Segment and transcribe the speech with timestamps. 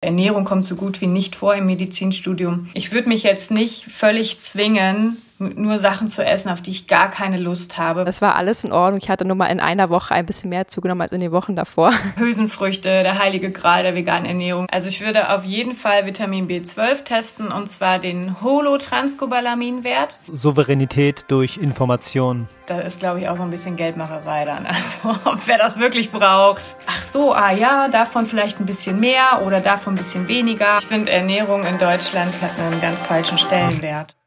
[0.00, 2.70] Ernährung kommt so gut wie nicht vor im Medizinstudium.
[2.74, 7.10] Ich würde mich jetzt nicht völlig zwingen, nur Sachen zu essen, auf die ich gar
[7.10, 8.04] keine Lust habe.
[8.04, 9.00] Das war alles in Ordnung.
[9.02, 11.56] Ich hatte nur mal in einer Woche ein bisschen mehr zugenommen als in den Wochen
[11.56, 11.92] davor.
[12.16, 14.66] Hülsenfrüchte, der heilige Gral der veganen Ernährung.
[14.70, 20.18] Also ich würde auf jeden Fall Vitamin B12 testen und zwar den Holotranscobalaminwert.
[20.32, 22.48] Souveränität durch Information.
[22.66, 24.66] Da ist, glaube ich, auch so ein bisschen Geldmacherei dann.
[24.78, 26.76] Also, ob wer das wirklich braucht.
[26.86, 30.76] Ach so, ah ja, davon vielleicht ein bisschen mehr oder davon ein bisschen weniger.
[30.78, 34.17] Ich finde, Ernährung in Deutschland hat einen ganz falschen Stellenwert.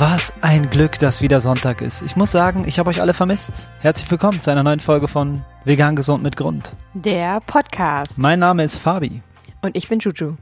[0.00, 2.00] Was ein Glück, dass wieder Sonntag ist.
[2.00, 3.68] Ich muss sagen, ich habe euch alle vermisst.
[3.80, 6.74] Herzlich willkommen zu einer neuen Folge von Vegan Gesund mit Grund.
[6.94, 8.16] Der Podcast.
[8.16, 9.20] Mein Name ist Fabi.
[9.60, 10.36] Und ich bin Juju.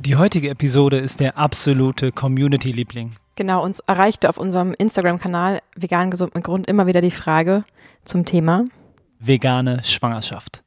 [0.00, 3.12] Die heutige Episode ist der absolute Community-Liebling.
[3.36, 7.62] Genau, uns erreichte auf unserem Instagram-Kanal Vegan Gesund mit Grund immer wieder die Frage
[8.02, 8.64] zum Thema
[9.20, 10.64] vegane Schwangerschaft.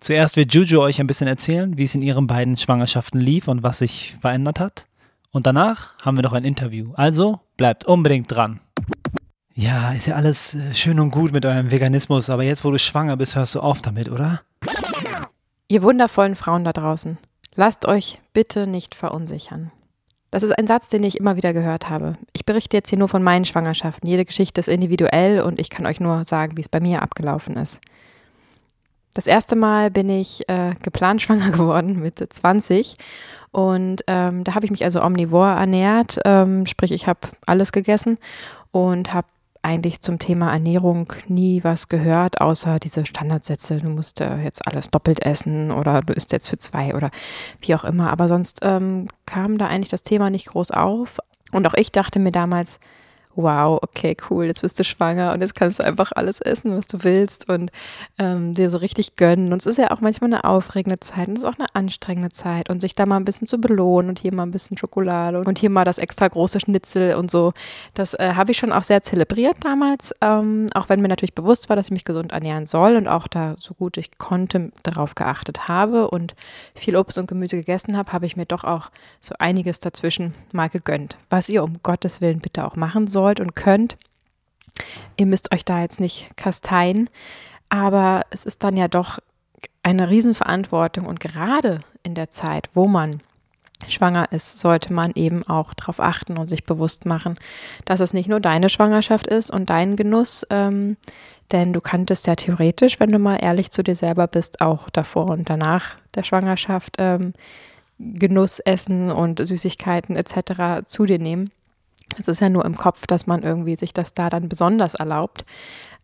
[0.00, 3.62] Zuerst wird Juju euch ein bisschen erzählen, wie es in ihren beiden Schwangerschaften lief und
[3.62, 4.88] was sich verändert hat.
[5.36, 6.94] Und danach haben wir noch ein Interview.
[6.94, 8.60] Also bleibt unbedingt dran.
[9.52, 12.78] Ja, ist ja alles äh, schön und gut mit eurem Veganismus, aber jetzt, wo du
[12.78, 14.40] schwanger bist, hörst du auf damit, oder?
[15.68, 17.18] Ihr wundervollen Frauen da draußen,
[17.54, 19.72] lasst euch bitte nicht verunsichern.
[20.30, 22.16] Das ist ein Satz, den ich immer wieder gehört habe.
[22.32, 24.08] Ich berichte jetzt hier nur von meinen Schwangerschaften.
[24.08, 27.58] Jede Geschichte ist individuell und ich kann euch nur sagen, wie es bei mir abgelaufen
[27.58, 27.82] ist.
[29.16, 32.98] Das erste Mal bin ich äh, geplant schwanger geworden mit 20
[33.50, 38.18] und ähm, da habe ich mich also omnivor ernährt, ähm, sprich ich habe alles gegessen
[38.72, 39.26] und habe
[39.62, 44.90] eigentlich zum Thema Ernährung nie was gehört, außer diese Standardsätze, du musst äh, jetzt alles
[44.90, 47.10] doppelt essen oder du isst jetzt für zwei oder
[47.62, 48.10] wie auch immer.
[48.10, 51.18] Aber sonst ähm, kam da eigentlich das Thema nicht groß auf.
[51.50, 52.78] Und auch ich dachte mir damals,
[53.36, 56.86] wow, okay, cool, jetzt bist du schwanger und jetzt kannst du einfach alles essen, was
[56.86, 57.70] du willst und
[58.18, 59.52] ähm, dir so richtig gönnen.
[59.52, 62.30] Und es ist ja auch manchmal eine aufregende Zeit und es ist auch eine anstrengende
[62.30, 65.40] Zeit und sich da mal ein bisschen zu belohnen und hier mal ein bisschen Schokolade
[65.40, 67.52] und hier mal das extra große Schnitzel und so.
[67.94, 71.68] Das äh, habe ich schon auch sehr zelebriert damals, ähm, auch wenn mir natürlich bewusst
[71.68, 75.14] war, dass ich mich gesund ernähren soll und auch da so gut ich konnte darauf
[75.14, 76.34] geachtet habe und
[76.74, 78.90] viel Obst und Gemüse gegessen habe, habe ich mir doch auch
[79.20, 83.40] so einiges dazwischen mal gegönnt, was ihr um Gottes Willen bitte auch machen sollt wollt
[83.40, 83.96] und könnt.
[85.16, 87.10] Ihr müsst euch da jetzt nicht kasteien,
[87.68, 89.18] aber es ist dann ja doch
[89.82, 93.20] eine Riesenverantwortung und gerade in der Zeit, wo man
[93.88, 97.36] schwanger ist, sollte man eben auch darauf achten und sich bewusst machen,
[97.84, 100.96] dass es nicht nur deine Schwangerschaft ist und dein Genuss, ähm,
[101.52, 105.30] denn du kanntest ja theoretisch, wenn du mal ehrlich zu dir selber bist, auch davor
[105.30, 107.32] und danach der Schwangerschaft ähm,
[107.98, 110.86] Genuss essen und Süßigkeiten etc.
[110.86, 111.50] zu dir nehmen.
[112.18, 115.44] Es ist ja nur im Kopf, dass man irgendwie sich das da dann besonders erlaubt.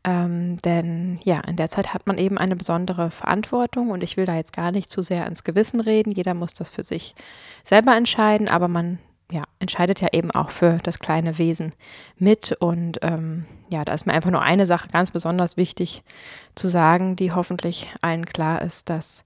[0.05, 4.27] Ähm, denn ja, in der Zeit hat man eben eine besondere Verantwortung und ich will
[4.27, 6.11] da jetzt gar nicht zu sehr ins Gewissen reden.
[6.11, 7.15] Jeder muss das für sich
[7.63, 8.99] selber entscheiden, aber man
[9.31, 11.73] ja, entscheidet ja eben auch für das kleine Wesen
[12.19, 12.53] mit.
[12.53, 16.03] Und ähm, ja, da ist mir einfach nur eine Sache ganz besonders wichtig
[16.55, 19.25] zu sagen, die hoffentlich allen klar ist, dass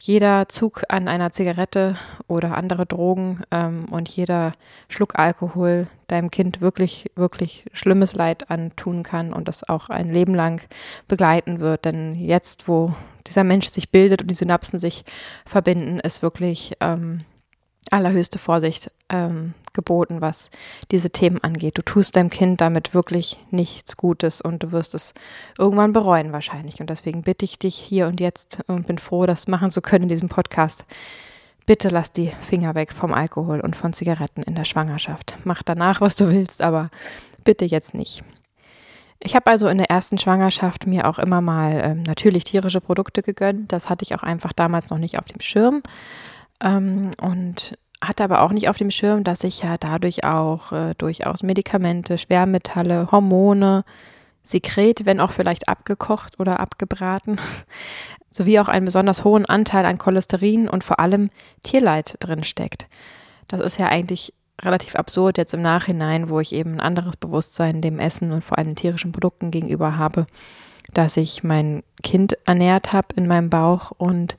[0.00, 1.96] jeder Zug an einer Zigarette
[2.26, 4.54] oder andere Drogen ähm, und jeder
[4.88, 10.34] Schluck Alkohol deinem Kind wirklich, wirklich schlimmes Leid antun kann und das auch ein Leben
[10.34, 10.62] lang
[11.06, 11.84] begleiten wird.
[11.84, 12.94] Denn jetzt, wo
[13.26, 15.04] dieser Mensch sich bildet und die Synapsen sich
[15.44, 17.24] verbinden, ist wirklich ähm,
[17.90, 20.50] allerhöchste Vorsicht ähm, geboten, was
[20.90, 21.78] diese Themen angeht.
[21.78, 25.14] Du tust deinem Kind damit wirklich nichts Gutes und du wirst es
[25.58, 26.80] irgendwann bereuen wahrscheinlich.
[26.80, 30.04] Und deswegen bitte ich dich hier und jetzt und bin froh, das machen zu können
[30.04, 30.84] in diesem Podcast.
[31.66, 35.36] Bitte lass die Finger weg vom Alkohol und von Zigaretten in der Schwangerschaft.
[35.44, 36.90] Mach danach, was du willst, aber
[37.44, 38.24] bitte jetzt nicht.
[39.22, 43.22] Ich habe also in der ersten Schwangerschaft mir auch immer mal ähm, natürlich tierische Produkte
[43.22, 43.70] gegönnt.
[43.70, 45.82] Das hatte ich auch einfach damals noch nicht auf dem Schirm.
[46.62, 50.94] Ähm, und hatte aber auch nicht auf dem Schirm, dass ich ja dadurch auch äh,
[50.96, 53.84] durchaus Medikamente, Schwermetalle, Hormone,
[54.42, 57.38] Sekret, wenn auch vielleicht abgekocht oder abgebraten,
[58.30, 61.30] sowie auch einen besonders hohen Anteil an Cholesterin und vor allem
[61.62, 62.88] Tierleid drin steckt.
[63.48, 64.32] Das ist ja eigentlich
[64.62, 68.58] relativ absurd jetzt im Nachhinein, wo ich eben ein anderes Bewusstsein dem Essen und vor
[68.58, 70.26] allem tierischen Produkten gegenüber habe,
[70.92, 74.36] dass ich mein Kind ernährt habe in meinem Bauch und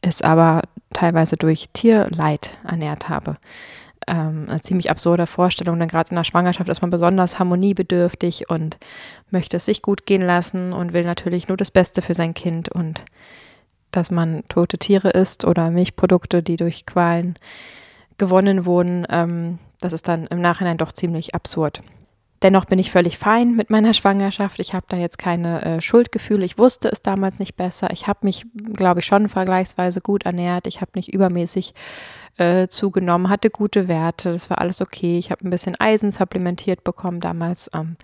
[0.00, 0.62] es aber
[0.92, 3.36] teilweise durch Tierleid ernährt habe.
[4.06, 8.78] Ähm, eine ziemlich absurde Vorstellung, denn gerade in der Schwangerschaft ist man besonders harmoniebedürftig und
[9.30, 12.70] möchte es sich gut gehen lassen und will natürlich nur das Beste für sein Kind
[12.70, 13.04] und
[13.90, 17.34] dass man tote Tiere isst oder Milchprodukte, die durch Qualen
[18.18, 21.82] gewonnen wurden, ähm, das ist dann im Nachhinein doch ziemlich absurd.
[22.42, 24.60] Dennoch bin ich völlig fein mit meiner Schwangerschaft.
[24.60, 26.44] Ich habe da jetzt keine äh, Schuldgefühle.
[26.44, 27.90] Ich wusste es damals nicht besser.
[27.92, 30.66] Ich habe mich, glaube ich, schon vergleichsweise gut ernährt.
[30.66, 31.74] Ich habe nicht übermäßig
[32.38, 34.32] äh, zugenommen, hatte gute Werte.
[34.32, 35.18] Das war alles okay.
[35.18, 37.96] Ich habe ein bisschen Eisen supplementiert bekommen damals ähm,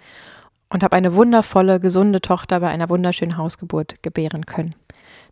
[0.68, 4.74] und habe eine wundervolle, gesunde Tochter bei einer wunderschönen Hausgeburt gebären können.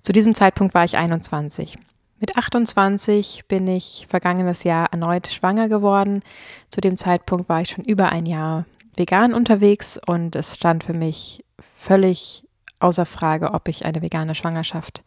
[0.00, 1.76] Zu diesem Zeitpunkt war ich 21.
[2.20, 6.22] Mit 28 bin ich vergangenes Jahr erneut schwanger geworden.
[6.70, 8.64] Zu dem Zeitpunkt war ich schon über ein Jahr
[8.96, 11.44] vegan unterwegs und es stand für mich
[11.78, 12.44] völlig
[12.80, 15.02] außer Frage, ob ich eine vegane Schwangerschaft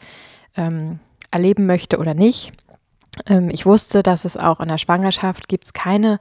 [0.56, 1.00] ähm,
[1.31, 2.51] erleben möchte oder nicht.
[3.28, 6.19] Ähm, ich wusste, dass es auch in der Schwangerschaft gibt es keine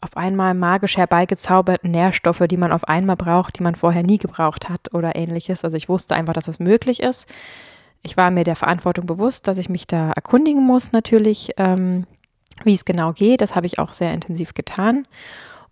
[0.00, 4.68] auf einmal magisch herbeigezauberten Nährstoffe, die man auf einmal braucht, die man vorher nie gebraucht
[4.68, 5.64] hat oder ähnliches.
[5.64, 7.28] Also ich wusste einfach, dass es das möglich ist.
[8.02, 12.04] Ich war mir der Verantwortung bewusst, dass ich mich da erkundigen muss natürlich, ähm,
[12.64, 13.40] wie es genau geht.
[13.40, 15.06] Das habe ich auch sehr intensiv getan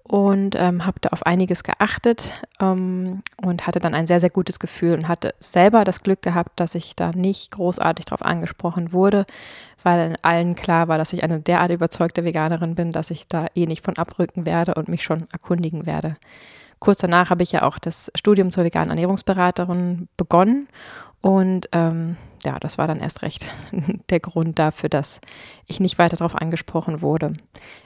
[0.03, 4.59] und ähm, habe da auf einiges geachtet ähm, und hatte dann ein sehr, sehr gutes
[4.59, 9.27] Gefühl und hatte selber das Glück gehabt, dass ich da nicht großartig darauf angesprochen wurde,
[9.83, 13.67] weil allen klar war, dass ich eine derart überzeugte Veganerin bin, dass ich da eh
[13.67, 16.17] nicht von abrücken werde und mich schon erkundigen werde.
[16.81, 20.67] Kurz danach habe ich ja auch das Studium zur veganen Ernährungsberaterin begonnen
[21.21, 23.47] und ähm, ja, das war dann erst recht
[24.11, 25.21] der Grund dafür, dass
[25.67, 27.33] ich nicht weiter darauf angesprochen wurde.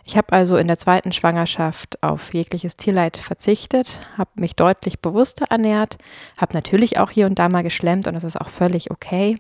[0.05, 5.47] Ich habe also in der zweiten Schwangerschaft auf jegliches Tierleid verzichtet, habe mich deutlich bewusster
[5.51, 5.99] ernährt,
[6.39, 9.37] habe natürlich auch hier und da mal geschlemmt und das ist auch völlig okay.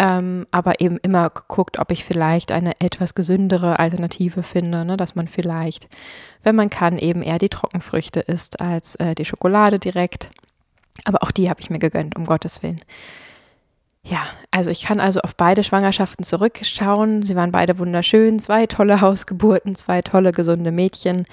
[0.00, 4.96] Ähm, aber eben immer geguckt, ob ich vielleicht eine etwas gesündere Alternative finde, ne?
[4.96, 5.88] dass man vielleicht,
[6.44, 10.30] wenn man kann, eben eher die Trockenfrüchte isst als äh, die Schokolade direkt.
[11.04, 12.80] Aber auch die habe ich mir gegönnt, um Gottes Willen.
[14.10, 17.22] Ja, also ich kann also auf beide Schwangerschaften zurückschauen.
[17.24, 21.26] Sie waren beide wunderschön, zwei tolle Hausgeburten, zwei tolle gesunde Mädchen.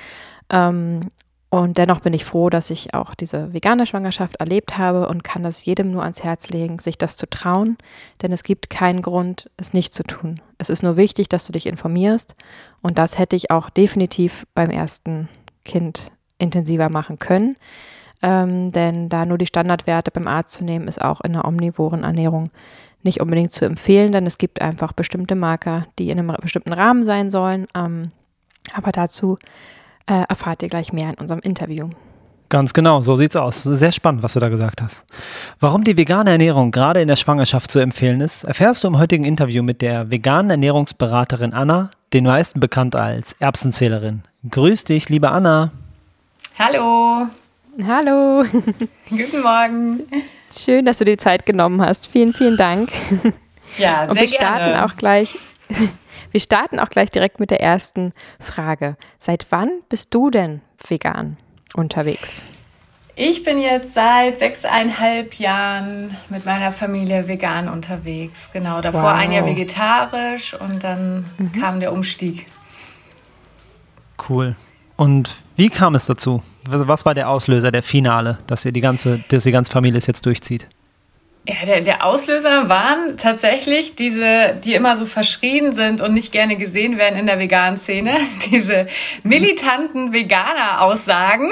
[0.49, 1.09] Ähm,
[1.49, 5.43] und dennoch bin ich froh, dass ich auch diese vegane Schwangerschaft erlebt habe und kann
[5.43, 7.77] das jedem nur ans Herz legen, sich das zu trauen,
[8.21, 10.41] denn es gibt keinen Grund, es nicht zu tun.
[10.57, 12.35] Es ist nur wichtig, dass du dich informierst
[12.81, 15.29] und das hätte ich auch definitiv beim ersten
[15.63, 17.55] Kind intensiver machen können
[18.25, 22.03] ähm, denn da nur die Standardwerte beim Arzt zu nehmen, ist auch in einer omnivoren
[22.03, 22.49] Ernährung
[23.03, 27.03] nicht unbedingt zu empfehlen, denn es gibt einfach bestimmte Marker, die in einem bestimmten Rahmen
[27.03, 27.67] sein sollen.
[27.75, 28.11] Ähm,
[28.73, 29.37] aber dazu
[30.07, 31.89] äh, erfahrt ihr gleich mehr in unserem Interview.
[32.49, 33.61] Ganz genau, so sieht's aus.
[33.61, 35.05] Sehr spannend, was du da gesagt hast.
[35.59, 39.23] Warum die vegane Ernährung gerade in der Schwangerschaft zu empfehlen ist, erfährst du im heutigen
[39.23, 44.23] Interview mit der veganen Ernährungsberaterin Anna, den meisten bekannt als Erbsenzählerin.
[44.49, 45.71] Grüß dich, liebe Anna.
[46.57, 47.27] Hallo.
[47.83, 48.45] Hallo.
[49.09, 50.01] Guten Morgen.
[50.57, 52.07] Schön, dass du dir Zeit genommen hast.
[52.07, 52.89] Vielen, vielen Dank.
[53.77, 54.85] Ja, sehr Und wir starten gerne.
[54.85, 55.37] auch gleich.
[56.31, 58.11] Wir starten auch gleich direkt mit der ersten
[58.41, 58.97] Frage.
[59.17, 61.37] Seit wann bist du denn vegan
[61.73, 62.45] unterwegs?
[63.15, 68.49] Ich bin jetzt seit sechseinhalb Jahren mit meiner Familie vegan unterwegs.
[68.51, 69.13] Genau, davor Wow.
[69.13, 71.23] ein Jahr vegetarisch und dann
[71.57, 72.47] kam der Umstieg.
[74.27, 74.57] Cool.
[74.97, 76.41] Und wie kam es dazu?
[76.67, 80.07] Was war der Auslöser, der Finale, dass ihr die ganze, dass die ganze Familie es
[80.07, 80.67] jetzt durchzieht?
[81.47, 86.55] Ja, der, der Auslöser waren tatsächlich diese, die immer so verschrien sind und nicht gerne
[86.55, 88.15] gesehen werden in der veganen Szene,
[88.51, 88.87] diese
[89.21, 91.51] militanten Veganer-Aussagen.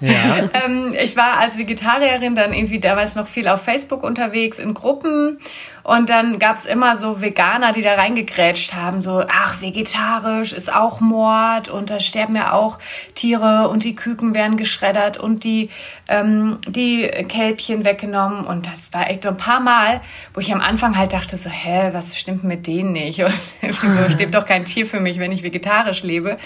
[0.00, 0.48] Ja.
[0.64, 5.40] ähm, ich war als Vegetarierin dann irgendwie damals noch viel auf Facebook unterwegs in Gruppen
[5.86, 10.98] und dann gab's immer so Veganer, die da reingegrätscht haben, so, ach, vegetarisch ist auch
[10.98, 12.78] Mord und da sterben ja auch
[13.14, 15.70] Tiere und die Küken werden geschreddert und die,
[16.08, 20.00] ähm, die Kälbchen weggenommen und das war echt so ein paar Mal,
[20.34, 23.22] wo ich am Anfang halt dachte so, hä, was stimmt mit denen nicht?
[23.22, 26.36] Und wieso stirbt doch kein Tier für mich, wenn ich vegetarisch lebe?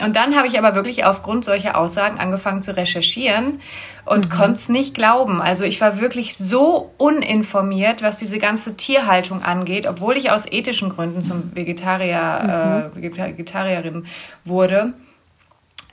[0.00, 3.60] Und dann habe ich aber wirklich aufgrund solcher Aussagen angefangen zu recherchieren
[4.04, 5.40] und konnte es nicht glauben.
[5.40, 10.90] Also ich war wirklich so uninformiert, was diese ganze Tierhaltung angeht, obwohl ich aus ethischen
[10.90, 14.06] Gründen zum Vegetarier, äh, Vegetarierin
[14.44, 14.94] wurde.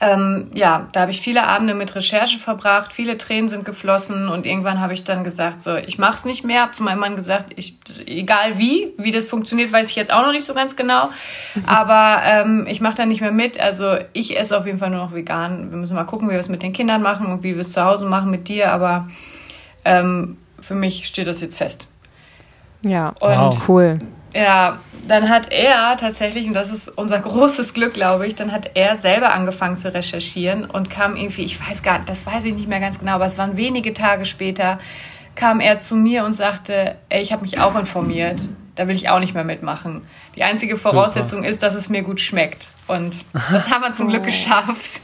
[0.00, 4.46] Ähm, ja, da habe ich viele Abende mit Recherche verbracht, viele Tränen sind geflossen und
[4.46, 7.16] irgendwann habe ich dann gesagt, so, ich mache es nicht mehr, habe zu meinem Mann
[7.16, 7.76] gesagt, ich,
[8.06, 11.10] egal wie, wie das funktioniert, weiß ich jetzt auch noch nicht so ganz genau,
[11.66, 15.00] aber ähm, ich mache da nicht mehr mit, also ich esse auf jeden Fall nur
[15.00, 15.70] noch vegan.
[15.70, 17.72] Wir müssen mal gucken, wie wir es mit den Kindern machen und wie wir es
[17.72, 19.08] zu Hause machen mit dir, aber
[19.84, 21.88] ähm, für mich steht das jetzt fest.
[22.82, 23.68] Ja, Und Wow.
[23.68, 23.98] cool.
[24.34, 28.72] Ja, dann hat er tatsächlich, und das ist unser großes Glück, glaube ich, dann hat
[28.74, 32.54] er selber angefangen zu recherchieren und kam irgendwie, ich weiß gar nicht, das weiß ich
[32.54, 34.78] nicht mehr ganz genau, aber es waren wenige Tage später,
[35.34, 38.48] kam er zu mir und sagte, ey, ich habe mich auch informiert.
[38.78, 40.02] Da will ich auch nicht mehr mitmachen.
[40.36, 41.50] Die einzige Voraussetzung Super.
[41.50, 42.70] ist, dass es mir gut schmeckt.
[42.86, 44.26] Und das haben wir zum Glück oh.
[44.26, 45.00] geschafft.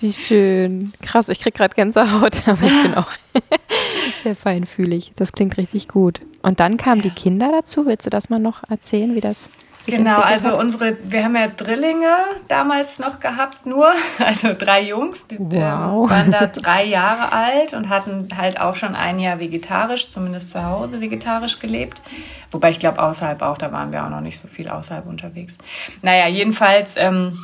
[0.00, 0.92] Wie schön.
[1.02, 3.10] Krass, ich krieg gerade Gänsehaut, aber ich bin auch
[4.22, 5.12] sehr feinfühlig.
[5.16, 6.20] Das klingt richtig gut.
[6.42, 7.10] Und dann kamen ja.
[7.10, 7.86] die Kinder dazu.
[7.86, 9.50] Willst du das mal noch erzählen, wie das
[9.86, 10.58] Genau, also hat?
[10.58, 12.14] unsere, wir haben ja Drillinge
[12.46, 16.10] damals noch gehabt, nur, also drei Jungs, die ähm, wow.
[16.10, 20.64] waren da drei Jahre alt und hatten halt auch schon ein Jahr vegetarisch, zumindest zu
[20.64, 22.02] Hause vegetarisch gelebt.
[22.50, 25.56] Wobei ich glaube, außerhalb auch, da waren wir auch noch nicht so viel außerhalb unterwegs.
[26.02, 27.38] Naja, jedenfalls ähm,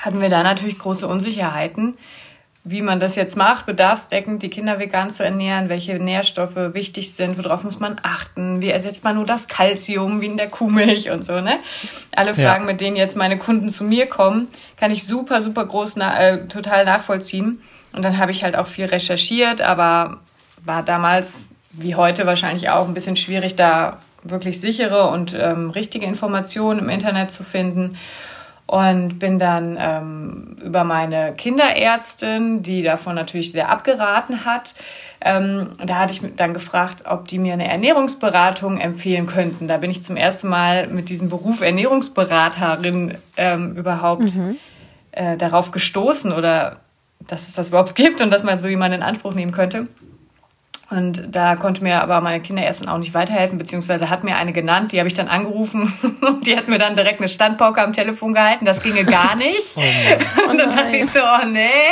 [0.00, 1.96] hatten wir da natürlich große Unsicherheiten
[2.68, 7.38] wie man das jetzt macht, bedarfsdeckend die Kinder vegan zu ernähren, welche Nährstoffe wichtig sind,
[7.38, 11.24] worauf muss man achten, wie ersetzt man nur das Kalzium wie in der Kuhmilch und
[11.24, 11.60] so, ne?
[12.16, 12.72] Alle Fragen, ja.
[12.72, 16.84] mit denen jetzt meine Kunden zu mir kommen, kann ich super, super groß, äh, total
[16.84, 17.62] nachvollziehen.
[17.92, 20.18] Und dann habe ich halt auch viel recherchiert, aber
[20.64, 26.04] war damals, wie heute wahrscheinlich auch, ein bisschen schwierig, da wirklich sichere und ähm, richtige
[26.04, 27.96] Informationen im Internet zu finden
[28.66, 34.74] und bin dann ähm, über meine Kinderärztin, die davon natürlich sehr abgeraten hat,
[35.20, 39.68] ähm, da hatte ich dann gefragt, ob die mir eine Ernährungsberatung empfehlen könnten.
[39.68, 44.56] Da bin ich zum ersten Mal mit diesem Beruf Ernährungsberaterin ähm, überhaupt mhm.
[45.12, 46.80] äh, darauf gestoßen oder
[47.20, 49.86] dass es das überhaupt gibt und dass man so jemanden in Anspruch nehmen könnte.
[50.88, 54.92] Und da konnte mir aber meine Kinderärztin auch nicht weiterhelfen, beziehungsweise hat mir eine genannt,
[54.92, 58.32] die habe ich dann angerufen und die hat mir dann direkt eine Standpauke am Telefon
[58.32, 59.76] gehalten, das ginge gar nicht.
[59.76, 59.80] Oh
[60.50, 61.90] und dann dachte ich so, oh nee.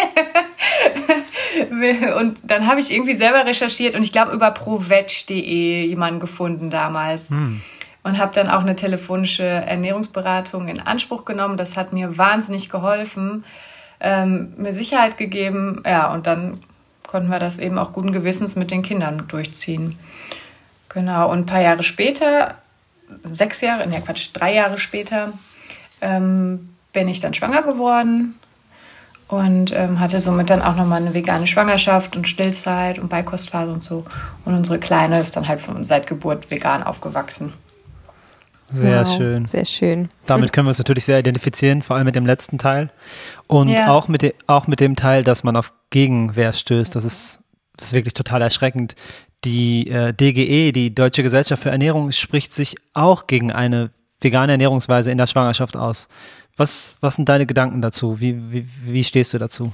[2.12, 7.30] und dann habe ich irgendwie selber recherchiert und ich glaube über provetsch.de jemanden gefunden damals.
[7.30, 7.60] Hm.
[8.04, 11.56] Und habe dann auch eine telefonische Ernährungsberatung in Anspruch genommen.
[11.56, 13.46] Das hat mir wahnsinnig geholfen,
[13.98, 15.82] ähm, mir Sicherheit gegeben.
[15.86, 16.60] Ja, und dann
[17.14, 19.96] konnten wir das eben auch guten Gewissens mit den Kindern durchziehen.
[20.88, 22.56] Genau, und ein paar Jahre später,
[23.22, 25.32] sechs Jahre, ne Quatsch, drei Jahre später,
[26.00, 28.34] ähm, bin ich dann schwanger geworden
[29.28, 33.84] und ähm, hatte somit dann auch nochmal eine vegane Schwangerschaft und Stillzeit und Beikostphase und
[33.84, 34.04] so.
[34.44, 37.52] Und unsere Kleine ist dann halt von, seit Geburt vegan aufgewachsen.
[38.72, 39.46] Sehr wow, schön.
[39.46, 40.08] Sehr schön.
[40.26, 42.90] Damit können wir uns natürlich sehr identifizieren, vor allem mit dem letzten Teil.
[43.46, 43.88] Und ja.
[43.88, 46.94] auch, mit de, auch mit dem Teil, dass man auf Gegenwehr stößt.
[46.94, 47.40] Das ist,
[47.76, 48.94] das ist wirklich total erschreckend.
[49.44, 53.90] Die äh, DGE, die Deutsche Gesellschaft für Ernährung, spricht sich auch gegen eine
[54.20, 56.08] vegane Ernährungsweise in der Schwangerschaft aus.
[56.56, 58.20] Was, was sind deine Gedanken dazu?
[58.20, 59.72] Wie, wie, wie stehst du dazu?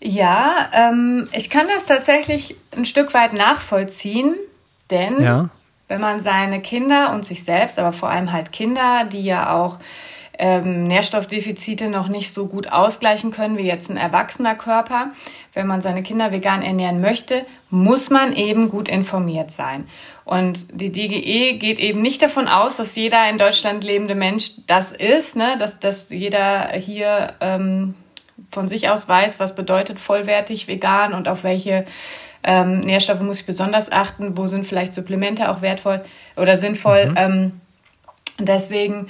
[0.00, 4.34] Ja, ähm, ich kann das tatsächlich ein Stück weit nachvollziehen,
[4.90, 5.50] denn ja
[5.88, 9.78] wenn man seine Kinder und sich selbst, aber vor allem halt Kinder, die ja auch
[10.38, 15.12] ähm, Nährstoffdefizite noch nicht so gut ausgleichen können wie jetzt ein erwachsener Körper.
[15.52, 19.86] Wenn man seine Kinder vegan ernähren möchte, muss man eben gut informiert sein.
[20.24, 24.90] Und die DGE geht eben nicht davon aus, dass jeder in Deutschland lebende Mensch das
[24.90, 25.56] ist, ne?
[25.58, 27.94] dass, dass jeder hier ähm,
[28.50, 31.84] von sich aus weiß, was bedeutet vollwertig vegan und auf welche
[32.44, 36.04] ähm, Nährstoffe muss ich besonders achten, wo sind vielleicht Supplemente auch wertvoll
[36.36, 37.06] oder sinnvoll.
[37.06, 37.16] Mhm.
[37.16, 37.60] Ähm,
[38.38, 39.06] deswegen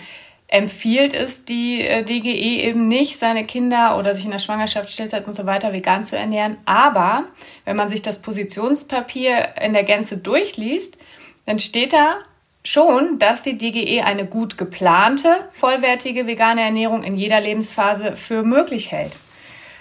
[0.47, 5.27] empfiehlt es die äh, DGE eben nicht, seine Kinder oder sich in der Schwangerschaft, Stillzeit
[5.27, 6.59] und so weiter vegan zu ernähren.
[6.65, 7.25] Aber
[7.65, 10.97] wenn man sich das Positionspapier in der Gänze durchliest,
[11.45, 12.19] dann steht da
[12.63, 18.93] schon, dass die DGE eine gut geplante, vollwertige vegane Ernährung in jeder Lebensphase für möglich
[18.93, 19.13] hält.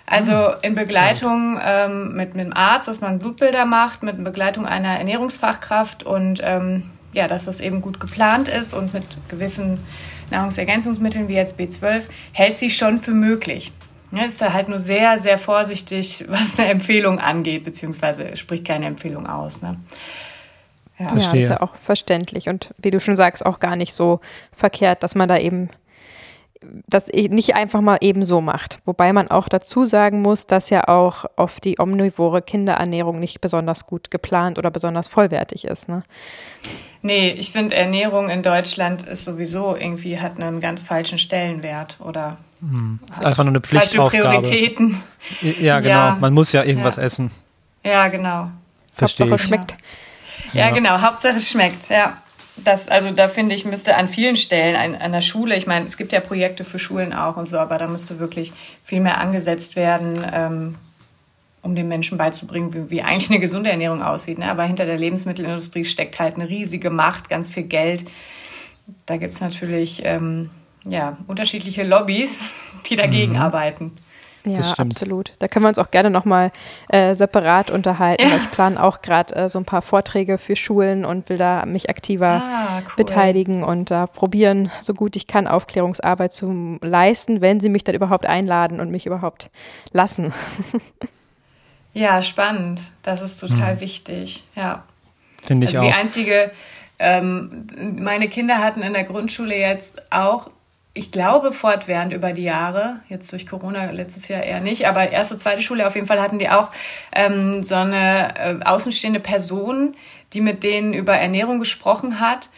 [0.05, 0.55] Also hm.
[0.61, 6.03] in Begleitung ähm, mit, mit dem Arzt, dass man Blutbilder macht, mit Begleitung einer Ernährungsfachkraft
[6.03, 9.79] und ähm, ja, dass das eben gut geplant ist und mit gewissen
[10.31, 13.71] Nahrungsergänzungsmitteln wie jetzt B12 hält sich schon für möglich.
[14.11, 18.87] Ja, ist da halt nur sehr, sehr vorsichtig, was eine Empfehlung angeht, beziehungsweise spricht keine
[18.87, 19.61] Empfehlung aus.
[19.61, 19.77] Ne?
[20.99, 21.07] Ja.
[21.07, 24.19] ja, das ist ja auch verständlich und wie du schon sagst, auch gar nicht so
[24.51, 25.69] verkehrt, dass man da eben
[26.87, 28.79] das nicht einfach mal eben so macht.
[28.85, 33.85] Wobei man auch dazu sagen muss, dass ja auch oft die omnivore Kinderernährung nicht besonders
[33.85, 35.89] gut geplant oder besonders vollwertig ist.
[35.89, 36.03] Ne?
[37.01, 42.37] Nee, ich finde Ernährung in Deutschland ist sowieso irgendwie hat einen ganz falschen Stellenwert oder
[42.61, 42.99] hm.
[43.11, 44.41] ist einfach nur eine Pflichtaufgabe.
[44.41, 45.03] Prioritäten.
[45.59, 45.93] Ja, genau.
[45.93, 46.17] Ja.
[46.19, 47.03] Man muss ja irgendwas ja.
[47.03, 47.31] essen.
[47.83, 48.49] Ja, genau.
[48.91, 49.29] Verstehe.
[49.29, 49.75] Hauptsache schmeckt.
[50.53, 50.67] Ja.
[50.67, 51.01] ja, genau.
[51.01, 51.89] Hauptsache es schmeckt.
[51.89, 52.17] Ja
[52.57, 55.85] das, also da finde ich, müsste an vielen Stellen, an, an der Schule, ich meine,
[55.85, 59.17] es gibt ja Projekte für Schulen auch und so, aber da müsste wirklich viel mehr
[59.17, 60.75] angesetzt werden, ähm,
[61.63, 64.37] um den Menschen beizubringen, wie, wie eigentlich eine gesunde Ernährung aussieht.
[64.37, 64.51] Ne?
[64.51, 68.05] Aber hinter der Lebensmittelindustrie steckt halt eine riesige Macht, ganz viel Geld.
[69.05, 70.51] Da gibt es natürlich ähm,
[70.85, 72.41] ja, unterschiedliche Lobbys,
[72.89, 73.39] die dagegen mhm.
[73.39, 73.91] arbeiten.
[74.45, 75.33] Ja, absolut.
[75.39, 76.51] Da können wir uns auch gerne nochmal
[76.89, 78.27] äh, separat unterhalten.
[78.27, 78.35] Ja.
[78.35, 81.89] Ich plane auch gerade äh, so ein paar Vorträge für Schulen und will da mich
[81.89, 82.91] aktiver ah, cool.
[82.97, 87.83] beteiligen und da äh, probieren, so gut ich kann, Aufklärungsarbeit zu leisten, wenn sie mich
[87.83, 89.49] dann überhaupt einladen und mich überhaupt
[89.91, 90.33] lassen.
[91.93, 92.91] ja, spannend.
[93.01, 93.79] Das ist total hm.
[93.79, 94.45] wichtig.
[94.55, 94.83] Ja.
[95.41, 95.87] Finde ich also auch.
[95.87, 96.51] Die einzige,
[96.99, 100.49] ähm, meine Kinder hatten in der Grundschule jetzt auch
[100.95, 105.37] ich glaube, fortwährend über die Jahre, jetzt durch Corona letztes Jahr eher nicht, aber erste,
[105.37, 106.69] zweite Schule auf jeden Fall hatten die auch
[107.15, 109.95] ähm, so eine äh, außenstehende Person,
[110.33, 112.49] die mit denen über Ernährung gesprochen hat.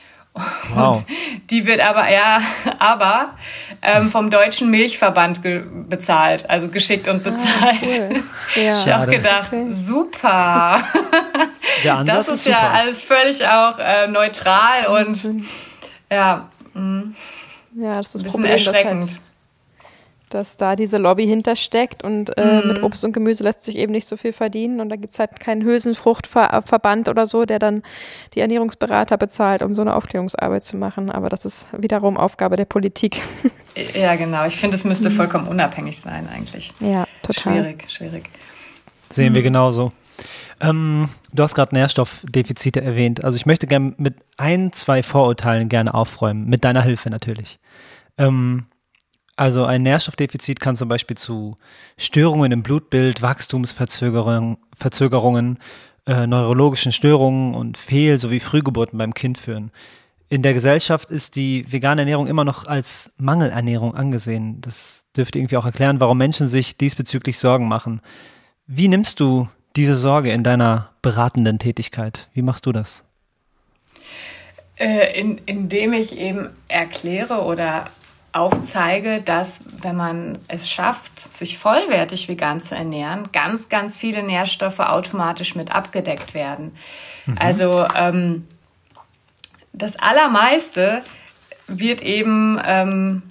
[0.74, 0.98] Wow.
[0.98, 1.06] Und
[1.50, 2.42] die wird aber, ja,
[2.78, 3.36] aber
[3.82, 5.40] ähm, vom Deutschen Milchverband
[5.90, 7.84] bezahlt, also geschickt und ah, bezahlt.
[7.84, 8.24] Ah, cool.
[8.62, 8.80] ja.
[8.80, 9.72] Ich habe gedacht, okay.
[9.72, 10.84] super.
[11.86, 15.46] Der Ansatz das ist, ist ja alles völlig auch äh, neutral und
[16.12, 16.50] ja.
[16.74, 17.14] Mh.
[17.76, 19.04] Ja, das ist das Problem, erschreckend.
[19.04, 19.22] Dass, halt,
[20.30, 22.68] dass da diese Lobby hintersteckt und äh, mhm.
[22.68, 25.20] mit Obst und Gemüse lässt sich eben nicht so viel verdienen und da gibt es
[25.20, 27.84] halt keinen Hülsenfruchtverband oder so, der dann
[28.34, 31.12] die Ernährungsberater bezahlt, um so eine Aufklärungsarbeit zu machen.
[31.12, 33.22] Aber das ist wiederum Aufgabe der Politik.
[33.94, 34.46] Ja, genau.
[34.46, 35.16] Ich finde, es müsste mhm.
[35.16, 36.74] vollkommen unabhängig sein eigentlich.
[36.80, 37.54] Ja, total.
[37.54, 38.30] Schwierig, schwierig.
[39.10, 39.36] Sehen mhm.
[39.36, 39.92] wir genauso.
[40.62, 43.24] Ähm, du hast gerade Nährstoffdefizite erwähnt.
[43.24, 47.60] Also ich möchte gerne mit ein, zwei Vorurteilen gerne aufräumen, mit deiner Hilfe natürlich.
[48.18, 48.66] Ähm,
[49.36, 51.56] also ein Nährstoffdefizit kann zum Beispiel zu
[51.98, 55.60] Störungen im Blutbild, Wachstumsverzögerungen, Verzögerungen,
[56.08, 59.72] äh, neurologischen Störungen und Fehl- sowie Frühgeburten beim Kind führen.
[60.30, 64.62] In der Gesellschaft ist die vegane Ernährung immer noch als Mangelernährung angesehen.
[64.62, 68.02] Das dürfte irgendwie auch erklären, warum Menschen sich diesbezüglich Sorgen machen.
[68.66, 72.30] Wie nimmst du diese Sorge in deiner beratenden Tätigkeit?
[72.34, 73.06] Wie machst du das?
[74.78, 77.86] Äh, in, indem ich eben erkläre oder
[78.34, 84.82] aufzeige, dass wenn man es schafft, sich vollwertig vegan zu ernähren, ganz, ganz viele Nährstoffe
[84.82, 86.76] automatisch mit abgedeckt werden.
[87.26, 87.38] Mhm.
[87.40, 88.46] Also ähm,
[89.72, 91.02] das Allermeiste
[91.68, 93.24] wird eben ähm,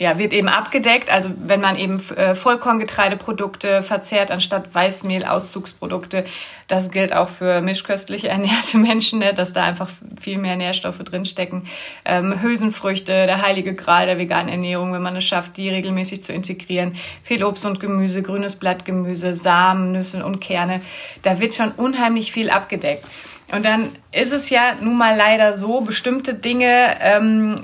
[0.00, 1.12] ja, wird eben abgedeckt.
[1.12, 6.24] Also wenn man eben äh, Vollkorngetreideprodukte verzehrt anstatt Weißmehl, Auszugsprodukte,
[6.68, 11.66] das gilt auch für mischköstlich ernährte Menschen, ne, dass da einfach viel mehr Nährstoffe drinstecken.
[12.06, 16.32] Ähm, Hülsenfrüchte, der heilige Gral der veganen Ernährung, wenn man es schafft, die regelmäßig zu
[16.32, 16.94] integrieren.
[17.22, 20.80] Viel Obst und Gemüse, grünes Blattgemüse, Samen, Nüsse und Kerne.
[21.20, 23.04] Da wird schon unheimlich viel abgedeckt.
[23.52, 27.56] Und dann ist es ja nun mal leider so, bestimmte Dinge ähm,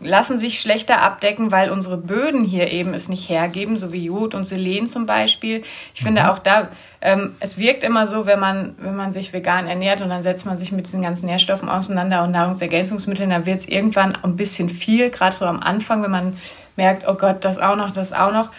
[0.00, 4.34] lassen sich schlechter abdecken, weil unsere Böden hier eben es nicht hergeben, so wie Jod
[4.34, 5.62] und Selen zum Beispiel.
[5.94, 6.28] Ich finde mhm.
[6.28, 6.68] auch da,
[7.00, 10.46] ähm, es wirkt immer so, wenn man, wenn man sich vegan ernährt und dann setzt
[10.46, 14.68] man sich mit diesen ganzen Nährstoffen auseinander und Nahrungsergänzungsmitteln, dann wird es irgendwann ein bisschen
[14.68, 16.36] viel, gerade so am Anfang, wenn man
[16.76, 18.50] merkt, oh Gott, das auch noch, das auch noch.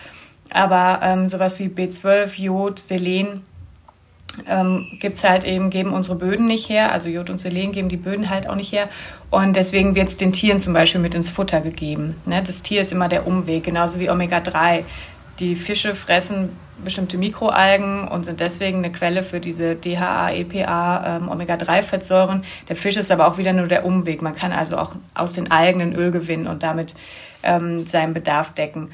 [0.51, 3.43] Aber ähm, sowas wie B12, Jod, Selen,
[4.47, 7.97] ähm, gibt's halt eben, geben unsere Böden nicht her, also Jod und Selen geben die
[7.97, 8.89] Böden halt auch nicht her.
[9.29, 12.15] Und deswegen wird es den Tieren zum Beispiel mit ins Futter gegeben.
[12.25, 12.41] Ne?
[12.45, 14.83] Das Tier ist immer der Umweg, genauso wie Omega-3.
[15.39, 16.49] Die Fische fressen
[16.83, 22.43] bestimmte Mikroalgen und sind deswegen eine Quelle für diese DHA, EPA, ähm, Omega-3-Fettsäuren.
[22.69, 24.21] Der Fisch ist aber auch wieder nur der Umweg.
[24.21, 26.95] Man kann also auch aus den Algen ein Öl gewinnen und damit
[27.43, 28.91] ähm, seinen Bedarf decken.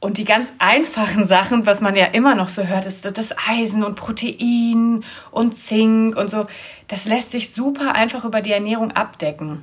[0.00, 3.84] Und die ganz einfachen Sachen, was man ja immer noch so hört, ist das Eisen
[3.84, 6.46] und Protein und Zink und so.
[6.88, 9.62] Das lässt sich super einfach über die Ernährung abdecken.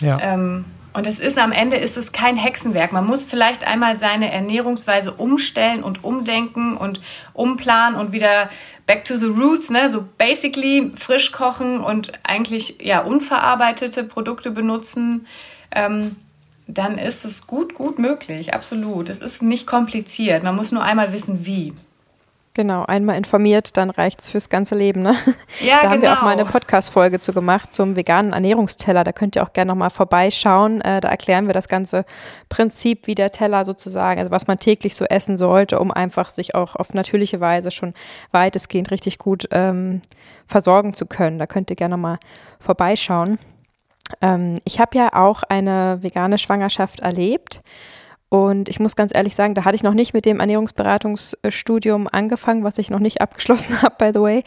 [0.00, 0.18] Ja.
[0.20, 2.90] Ähm, und es ist am Ende ist es kein Hexenwerk.
[2.90, 7.00] Man muss vielleicht einmal seine Ernährungsweise umstellen und umdenken und
[7.32, 8.50] umplanen und wieder
[8.86, 9.88] back to the roots, ne?
[9.88, 15.28] So basically frisch kochen und eigentlich ja unverarbeitete Produkte benutzen.
[15.70, 16.16] Ähm,
[16.74, 19.08] dann ist es gut, gut möglich, absolut.
[19.08, 20.42] Es ist nicht kompliziert.
[20.42, 21.74] Man muss nur einmal wissen, wie.
[22.52, 25.02] Genau, einmal informiert, dann reicht es fürs ganze Leben.
[25.02, 25.14] Ne?
[25.60, 25.90] Ja, da genau.
[25.90, 26.52] haben wir auch mal eine genau.
[26.52, 29.04] Podcast-Folge zu gemacht zum veganen Ernährungsteller.
[29.04, 30.80] Da könnt ihr auch gerne nochmal vorbeischauen.
[30.80, 32.04] Äh, da erklären wir das ganze
[32.48, 36.56] Prinzip, wie der Teller sozusagen, also was man täglich so essen sollte, um einfach sich
[36.56, 37.94] auch auf natürliche Weise schon
[38.32, 40.02] weitestgehend richtig gut ähm,
[40.46, 41.38] versorgen zu können.
[41.38, 42.18] Da könnt ihr gerne nochmal
[42.58, 43.38] vorbeischauen.
[44.20, 47.62] Ähm, ich habe ja auch eine vegane Schwangerschaft erlebt.
[48.28, 52.62] Und ich muss ganz ehrlich sagen, da hatte ich noch nicht mit dem Ernährungsberatungsstudium angefangen,
[52.62, 54.44] was ich noch nicht abgeschlossen habe, by the way.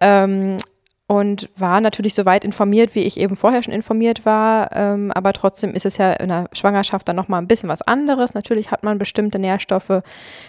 [0.00, 0.56] Ähm,
[1.06, 4.70] und war natürlich so weit informiert, wie ich eben vorher schon informiert war.
[4.74, 8.32] Ähm, aber trotzdem ist es ja in der Schwangerschaft dann nochmal ein bisschen was anderes.
[8.32, 10.02] Natürlich hat man bestimmte Nährstoffe,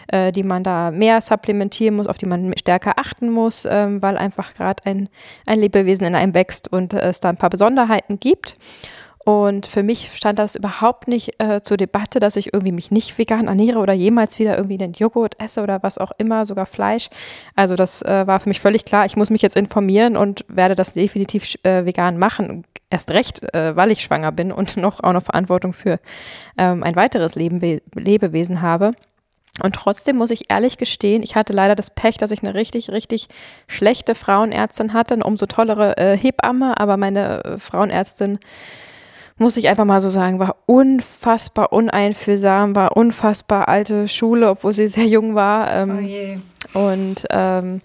[0.07, 4.17] äh, die man da mehr supplementieren muss, auf die man stärker achten muss, ähm, weil
[4.17, 5.09] einfach gerade ein,
[5.45, 8.55] ein Lebewesen in einem wächst und äh, es da ein paar Besonderheiten gibt.
[9.25, 13.17] Und für mich stand das überhaupt nicht äh, zur Debatte, dass ich irgendwie mich nicht
[13.17, 17.09] vegan ernähre oder jemals wieder irgendwie den Joghurt esse oder was auch immer, sogar Fleisch.
[17.55, 19.07] Also das äh, war für mich völlig klar.
[19.07, 22.65] Ich muss mich jetzt informieren und werde das definitiv äh, vegan machen.
[22.91, 25.99] Erst recht, äh, weil ich schwanger bin und noch auch noch Verantwortung für
[26.59, 27.59] ähm, ein weiteres Leben,
[27.95, 28.91] Lebewesen habe.
[29.63, 32.91] Und trotzdem muss ich ehrlich gestehen, ich hatte leider das Pech, dass ich eine richtig,
[32.91, 33.27] richtig
[33.67, 38.37] schlechte Frauenärztin hatte, eine umso tollere äh, Hebamme, aber meine äh, Frauenärztin
[39.37, 44.87] muss ich einfach mal so sagen, war unfassbar uneinfühlsam, war unfassbar alte Schule, obwohl sie
[44.87, 45.71] sehr jung war.
[45.73, 46.09] Ähm,
[46.73, 46.79] oh.
[46.79, 47.81] Und ähm,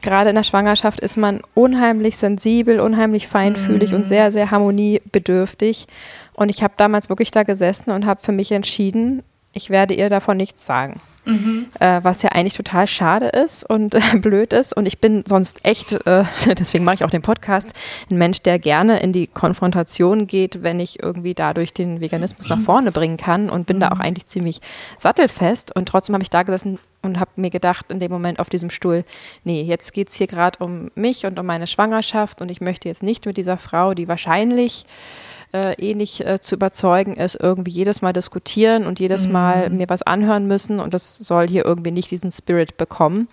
[0.00, 3.98] gerade in der Schwangerschaft ist man unheimlich sensibel, unheimlich feinfühlig mhm.
[3.98, 5.86] und sehr, sehr harmoniebedürftig.
[6.34, 9.22] Und ich habe damals wirklich da gesessen und habe für mich entschieden,
[9.52, 11.00] ich werde ihr davon nichts sagen.
[11.24, 11.66] Mhm.
[11.78, 14.74] Äh, was ja eigentlich total schade ist und äh, blöd ist.
[14.76, 16.24] Und ich bin sonst echt, äh,
[16.58, 17.72] deswegen mache ich auch den Podcast,
[18.10, 22.60] ein Mensch, der gerne in die Konfrontation geht, wenn ich irgendwie dadurch den Veganismus nach
[22.60, 23.80] vorne bringen kann und bin mhm.
[23.80, 24.60] da auch eigentlich ziemlich
[24.96, 25.74] sattelfest.
[25.76, 28.70] Und trotzdem habe ich da gesessen und habe mir gedacht in dem Moment auf diesem
[28.70, 29.04] Stuhl,
[29.44, 32.88] nee, jetzt geht es hier gerade um mich und um meine Schwangerschaft und ich möchte
[32.88, 34.84] jetzt nicht mit dieser Frau, die wahrscheinlich
[35.52, 39.32] äh, eh nicht äh, zu überzeugen ist, irgendwie jedes Mal diskutieren und jedes mhm.
[39.32, 43.28] Mal mir was anhören müssen und das soll hier irgendwie nicht diesen Spirit bekommen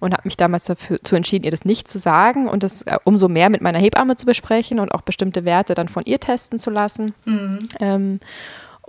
[0.00, 2.98] und habe mich damals dafür zu entschieden, ihr das nicht zu sagen und das äh,
[3.04, 6.58] umso mehr mit meiner Hebamme zu besprechen und auch bestimmte Werte dann von ihr testen
[6.58, 7.14] zu lassen.
[7.24, 7.68] Mhm.
[7.80, 8.20] Ähm,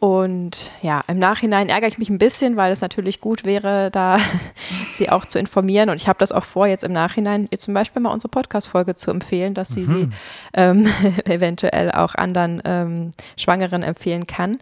[0.02, 4.18] und ja, im Nachhinein ärgere ich mich ein bisschen, weil es natürlich gut wäre, da
[4.96, 5.92] sie auch zu informieren.
[5.92, 8.96] Und ich habe das auch vor, jetzt im Nachhinein ihr zum Beispiel mal unsere Podcast-Folge
[8.96, 9.88] zu empfehlen, dass sie mhm.
[9.88, 10.10] sie
[10.56, 10.88] ähm,
[11.26, 14.58] eventuell auch anderen ähm, Schwangeren empfehlen kann.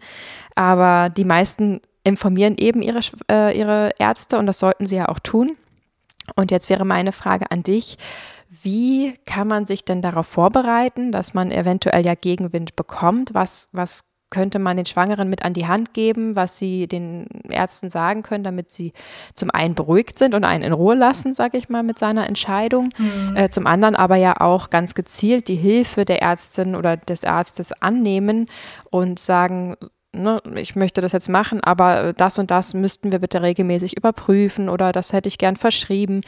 [0.56, 3.00] Aber die meisten informieren eben ihre,
[3.32, 5.56] äh, ihre Ärzte und das sollten sie ja auch tun.
[6.36, 7.98] Und jetzt wäre meine Frage an dich.
[8.62, 13.34] Wie kann man sich denn darauf vorbereiten, dass man eventuell ja Gegenwind bekommt?
[13.34, 17.90] Was, was könnte man den Schwangeren mit an die Hand geben, was sie den Ärzten
[17.90, 18.94] sagen können, damit sie
[19.34, 22.90] zum einen beruhigt sind und einen in Ruhe lassen, sage ich mal, mit seiner Entscheidung.
[22.98, 23.36] Mhm.
[23.36, 27.72] Äh, zum anderen aber ja auch ganz gezielt die Hilfe der Ärztin oder des Arztes
[27.82, 28.48] annehmen
[28.90, 29.76] und sagen,
[30.12, 34.68] Ne, ich möchte das jetzt machen, aber das und das müssten wir bitte regelmäßig überprüfen
[34.68, 36.22] oder das hätte ich gern verschrieben.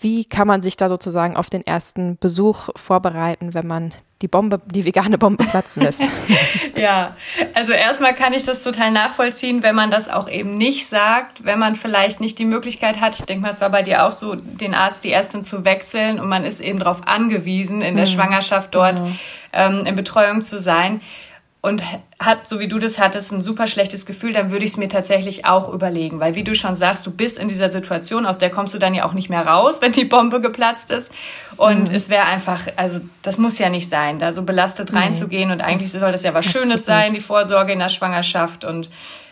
[0.00, 4.60] Wie kann man sich da sozusagen auf den ersten Besuch vorbereiten, wenn man die Bombe,
[4.66, 6.02] die vegane Bombe platzen lässt.
[6.76, 7.16] ja,
[7.54, 11.58] also erstmal kann ich das total nachvollziehen, wenn man das auch eben nicht sagt, wenn
[11.58, 14.34] man vielleicht nicht die Möglichkeit hat, ich denke mal, es war bei dir auch so,
[14.34, 18.10] den Arzt, die Ärztin zu wechseln und man ist eben darauf angewiesen, in der mhm.
[18.10, 19.18] Schwangerschaft dort mhm.
[19.54, 21.00] ähm, in Betreuung zu sein
[21.62, 21.82] und
[22.18, 24.88] hat, so wie du das hattest, ein super schlechtes Gefühl, dann würde ich es mir
[24.88, 26.18] tatsächlich auch überlegen.
[26.18, 28.94] Weil wie du schon sagst, du bist in dieser Situation, aus der kommst du dann
[28.94, 31.12] ja auch nicht mehr raus, wenn die Bombe geplatzt ist.
[31.58, 31.94] Und mhm.
[31.94, 35.50] es wäre einfach, also das muss ja nicht sein, da so belastet reinzugehen.
[35.50, 38.64] Und eigentlich soll das ja was Schönes sein, die Vorsorge in der Schwangerschaft.
[38.64, 38.88] Und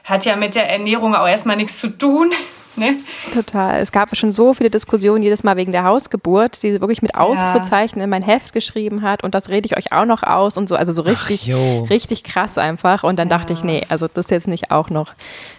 [0.08, 2.30] hat ja mit der Ernährung auch erstmal nichts zu tun.
[2.78, 2.94] Ne?
[3.34, 3.80] Total.
[3.80, 7.14] Es gab schon so viele Diskussionen jedes Mal wegen der Hausgeburt, die sie wirklich mit
[7.16, 8.04] Ausrufezeichen ja.
[8.04, 10.76] in mein Heft geschrieben hat und das rede ich euch auch noch aus und so,
[10.76, 11.52] also so richtig,
[11.90, 13.02] richtig krass einfach.
[13.02, 13.36] Und dann ja.
[13.36, 15.14] dachte ich, nee, also das jetzt nicht auch noch.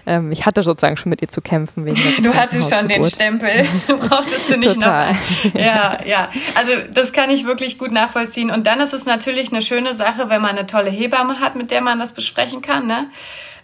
[0.05, 3.03] Ähm, ich hatte sozusagen schon mit ihr zu kämpfen wegen der Du hattest schon den
[3.03, 5.11] Stempel, brauchtest du nicht Total.
[5.11, 5.59] noch.
[5.59, 6.29] Ja, ja.
[6.55, 8.49] Also das kann ich wirklich gut nachvollziehen.
[8.49, 11.69] Und dann ist es natürlich eine schöne Sache, wenn man eine tolle Hebamme hat, mit
[11.69, 12.87] der man das besprechen kann.
[12.87, 13.07] Ne?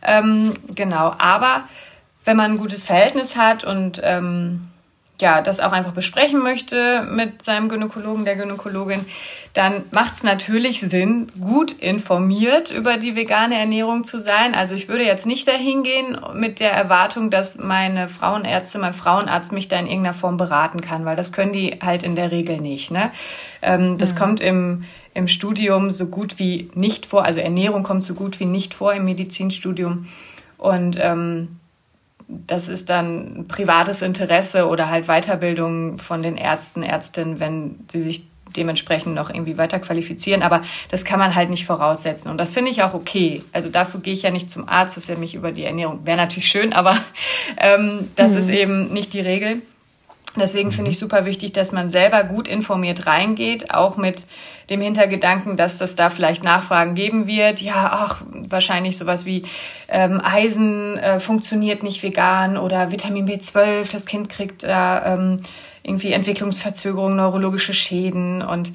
[0.05, 1.63] Ähm, genau, aber
[2.25, 4.67] wenn man ein gutes Verhältnis hat und ähm,
[5.21, 9.05] ja, das auch einfach besprechen möchte mit seinem Gynäkologen, der Gynäkologin,
[9.53, 14.53] dann macht es natürlich Sinn, gut informiert über die vegane Ernährung zu sein.
[14.53, 19.53] Also ich würde jetzt nicht dahin gehen mit der Erwartung, dass meine Frauenärzte, mein Frauenarzt
[19.53, 22.59] mich da in irgendeiner Form beraten kann, weil das können die halt in der Regel
[22.59, 22.91] nicht.
[22.91, 23.11] Ne?
[23.61, 24.17] Ähm, das mhm.
[24.17, 24.83] kommt im,
[25.15, 28.93] im Studium so gut wie nicht vor, also Ernährung kommt so gut wie nicht vor
[28.93, 30.07] im Medizinstudium.
[30.57, 31.59] Und ähm,
[32.27, 38.27] das ist dann privates Interesse oder halt Weiterbildung von den Ärzten, Ärztinnen, wenn sie sich
[38.57, 40.41] dementsprechend noch irgendwie weiter qualifizieren.
[40.41, 42.29] Aber das kann man halt nicht voraussetzen.
[42.29, 43.41] Und das finde ich auch okay.
[43.53, 46.17] Also dafür gehe ich ja nicht zum Arzt, dass er mich über die Ernährung, wäre
[46.17, 46.97] natürlich schön, aber
[47.57, 48.37] ähm, das mhm.
[48.37, 49.61] ist eben nicht die Regel.
[50.39, 54.25] Deswegen finde ich super wichtig, dass man selber gut informiert reingeht, auch mit
[54.69, 57.61] dem Hintergedanken, dass das da vielleicht Nachfragen geben wird.
[57.61, 59.43] Ja, ach, wahrscheinlich sowas wie
[59.87, 65.37] ähm, Eisen äh, funktioniert nicht vegan oder Vitamin B12, das Kind kriegt da ähm,
[65.83, 68.73] irgendwie Entwicklungsverzögerungen, neurologische Schäden und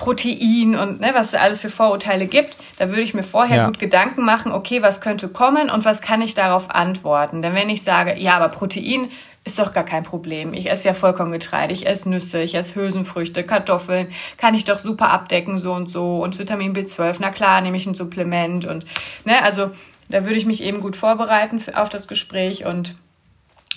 [0.00, 3.66] Protein und ne, was es alles für Vorurteile gibt, da würde ich mir vorher ja.
[3.66, 7.42] gut Gedanken machen, okay, was könnte kommen und was kann ich darauf antworten?
[7.42, 9.10] Denn wenn ich sage, ja, aber Protein
[9.50, 10.54] ist doch gar kein Problem.
[10.54, 15.10] Ich esse ja Vollkorngetreide, ich esse Nüsse, ich esse Hülsenfrüchte, Kartoffeln, kann ich doch super
[15.10, 16.22] abdecken, so und so.
[16.22, 18.84] Und Vitamin B12, na klar, nehme ich ein Supplement und,
[19.24, 19.70] ne, also
[20.08, 22.96] da würde ich mich eben gut vorbereiten auf das Gespräch und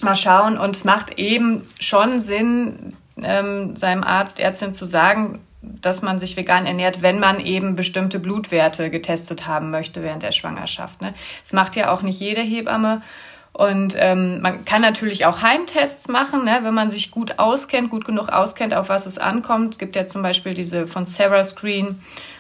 [0.02, 0.58] mal schauen.
[0.58, 6.36] Und es macht eben schon Sinn, ähm, seinem Arzt, Ärztin zu sagen, dass man sich
[6.36, 11.02] vegan ernährt, wenn man eben bestimmte Blutwerte getestet haben möchte während der Schwangerschaft.
[11.02, 11.14] Ne?
[11.42, 13.02] Das macht ja auch nicht jede Hebamme.
[13.54, 18.04] Und ähm, man kann natürlich auch Heimtests machen, ne, wenn man sich gut auskennt, gut
[18.04, 19.76] genug auskennt, auf was es ankommt.
[19.76, 22.00] Es gibt ja zum Beispiel diese von Sarah Screen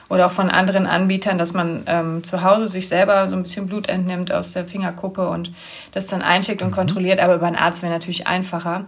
[0.09, 3.67] oder auch von anderen Anbietern, dass man ähm, zu Hause sich selber so ein bisschen
[3.67, 5.51] Blut entnimmt aus der Fingerkuppe und
[5.91, 6.75] das dann einschickt und mhm.
[6.75, 7.19] kontrolliert.
[7.19, 8.85] Aber über einen Arzt wäre natürlich einfacher.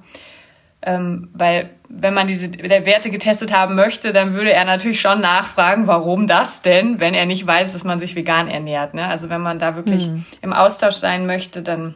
[0.82, 5.86] Ähm, weil wenn man diese Werte getestet haben möchte, dann würde er natürlich schon nachfragen,
[5.86, 8.96] warum das denn, wenn er nicht weiß, dass man sich vegan ernährt.
[8.96, 9.08] Ne?
[9.08, 10.26] Also wenn man da wirklich mhm.
[10.42, 11.96] im Austausch sein möchte, dann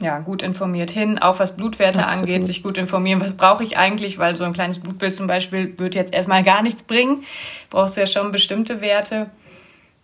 [0.00, 2.28] ja, gut informiert hin, auch was Blutwerte Absolut.
[2.28, 5.78] angeht, sich gut informieren, was brauche ich eigentlich, weil so ein kleines Blutbild zum Beispiel
[5.78, 7.24] wird jetzt erstmal gar nichts bringen,
[7.70, 9.30] brauchst du ja schon bestimmte Werte.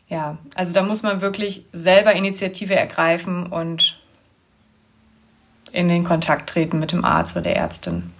[0.08, 3.98] Ja, also da muss man wirklich selber Initiative ergreifen und
[5.72, 8.12] in den Kontakt treten mit dem Arzt oder der Ärztin.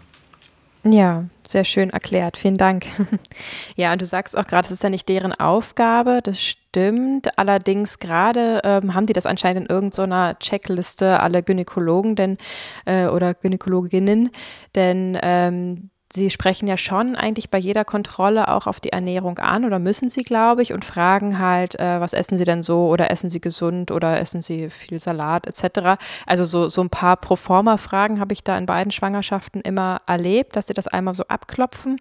[0.85, 2.37] Ja, sehr schön erklärt.
[2.37, 2.87] Vielen Dank.
[3.76, 6.20] ja, und du sagst auch gerade, das ist ja nicht deren Aufgabe.
[6.22, 6.40] Das
[6.72, 7.38] stimmt.
[7.38, 12.38] Allerdings gerade ähm, haben die das anscheinend in irgendeiner Checkliste alle Gynäkologen denn,
[12.87, 14.30] äh, oder Gynäkologinnen,
[14.74, 19.64] denn ähm, Sie sprechen ja schon eigentlich bei jeder Kontrolle auch auf die Ernährung an
[19.64, 23.11] oder müssen Sie, glaube ich, und fragen halt, äh, was essen Sie denn so oder
[23.11, 25.98] essen Sie gesund oder essen Sie viel Salat etc.
[26.26, 30.66] Also so, so ein paar Proforma-Fragen habe ich da in beiden Schwangerschaften immer erlebt, dass
[30.66, 31.96] Sie das einmal so abklopfen.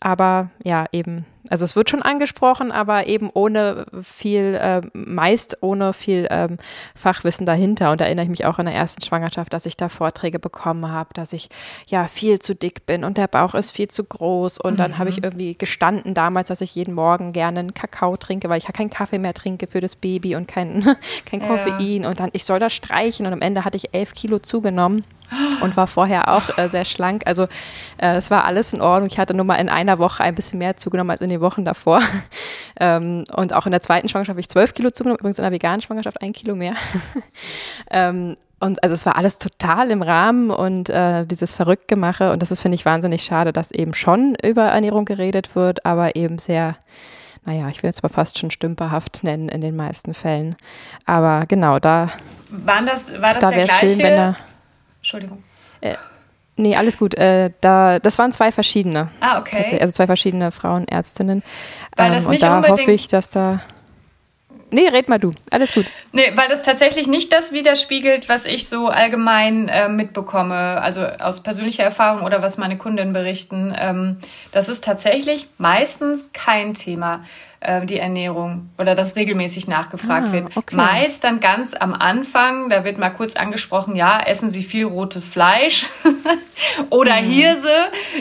[0.00, 5.92] Aber ja, eben also es wird schon angesprochen, aber eben ohne viel, äh, meist ohne
[5.92, 6.58] viel ähm,
[6.94, 7.90] Fachwissen dahinter.
[7.90, 10.90] Und da erinnere ich mich auch an der ersten Schwangerschaft, dass ich da Vorträge bekommen
[10.90, 11.48] habe, dass ich
[11.86, 14.58] ja viel zu dick bin und der Bauch ist viel zu groß.
[14.58, 15.24] Und dann habe ich mhm.
[15.24, 18.90] irgendwie gestanden damals, dass ich jeden Morgen gerne einen Kakao trinke, weil ich ja keinen
[18.90, 22.02] Kaffee mehr trinke für das Baby und kein, kein Koffein.
[22.02, 22.10] Ja.
[22.10, 23.26] Und dann, ich soll das streichen.
[23.26, 25.04] Und am Ende hatte ich elf Kilo zugenommen
[25.60, 27.22] und war vorher auch äh, sehr schlank.
[27.26, 27.44] Also
[27.98, 29.08] äh, es war alles in Ordnung.
[29.10, 31.64] Ich hatte nur mal in einer Woche ein bisschen mehr zugenommen als in den Wochen
[31.64, 32.00] davor.
[32.80, 35.52] ähm, und auch in der zweiten Schwangerschaft habe ich zwölf Kilo zugenommen, übrigens in der
[35.52, 36.74] veganen Schwangerschaft ein Kilo mehr.
[37.90, 42.32] ähm, und also es war alles total im Rahmen und äh, dieses Verrücktgemache.
[42.32, 46.16] Und das ist, finde ich, wahnsinnig schade, dass eben schon über Ernährung geredet wird, aber
[46.16, 46.76] eben sehr
[47.48, 50.56] naja, ich will es aber fast schon stümperhaft nennen in den meisten Fällen.
[51.06, 52.10] Aber genau, da.
[52.50, 53.88] Waren das, war das da der gleiche?
[53.88, 54.36] Schön,
[54.98, 55.42] Entschuldigung.
[55.80, 55.94] Äh,
[56.56, 57.14] nee, alles gut.
[57.14, 59.10] Äh, da, das waren zwei verschiedene.
[59.20, 59.78] Ah, okay.
[59.80, 61.42] Also zwei verschiedene Frauenärztinnen.
[61.96, 63.60] Weil das ähm, nicht und da hoffe ich, dass da.
[64.70, 65.30] Nee, red mal du.
[65.50, 65.86] Alles gut.
[66.12, 71.42] Nee, weil das tatsächlich nicht das widerspiegelt, was ich so allgemein äh, mitbekomme, also aus
[71.42, 73.74] persönlicher Erfahrung oder was meine Kundinnen berichten.
[73.78, 74.18] Ähm,
[74.52, 77.24] das ist tatsächlich meistens kein Thema.
[77.60, 80.56] Äh, die Ernährung oder das regelmäßig nachgefragt ah, wird.
[80.56, 80.76] Okay.
[80.76, 85.26] Meist dann ganz am Anfang, da wird mal kurz angesprochen, ja, essen Sie viel rotes
[85.26, 85.86] Fleisch
[86.90, 87.26] oder mhm.
[87.26, 87.74] Hirse.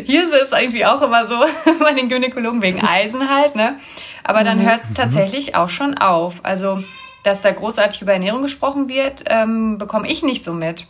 [0.06, 1.36] Hirse ist irgendwie auch immer so
[1.80, 3.78] bei den Gynäkologen wegen Eisen halt, ne?
[4.24, 4.70] Aber dann mhm.
[4.70, 4.96] hört es mhm.
[4.96, 6.40] tatsächlich auch schon auf.
[6.42, 6.84] Also,
[7.22, 10.88] dass da großartig über Ernährung gesprochen wird, ähm, bekomme ich nicht so mit.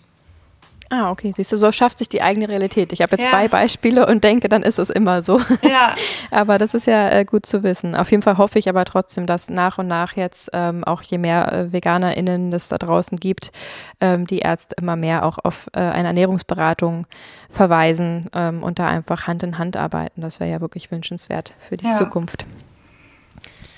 [0.90, 1.32] Ah, okay.
[1.34, 2.94] Siehst du, so schafft sich die eigene Realität.
[2.94, 3.32] Ich habe jetzt ja.
[3.32, 5.42] zwei Beispiele und denke, dann ist es immer so.
[5.62, 5.96] Ja.
[6.32, 7.94] aber das ist ja äh, gut zu wissen.
[7.96, 11.18] Auf jeden Fall hoffe ich aber trotzdem, dass nach und nach jetzt ähm, auch je
[11.18, 13.52] mehr äh, VeganerInnen es da draußen gibt,
[14.00, 17.06] ähm, die Ärzte immer mehr auch auf äh, eine Ernährungsberatung
[17.50, 20.22] verweisen ähm, und da einfach Hand in Hand arbeiten.
[20.22, 21.94] Das wäre ja wirklich wünschenswert für die ja.
[21.94, 22.46] Zukunft.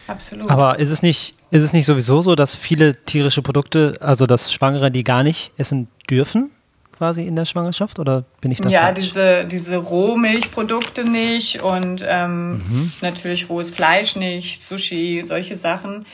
[0.07, 0.49] Absolut.
[0.49, 4.51] Aber ist es nicht, ist es nicht sowieso so, dass viele tierische Produkte, also dass
[4.51, 6.51] Schwangere die gar nicht essen dürfen?
[6.99, 8.99] Quasi in der Schwangerschaft oder bin ich da Ja, falsch?
[8.99, 12.91] diese, diese Rohmilchprodukte nicht und ähm, mhm.
[13.01, 16.05] natürlich rohes Fleisch nicht, Sushi, solche Sachen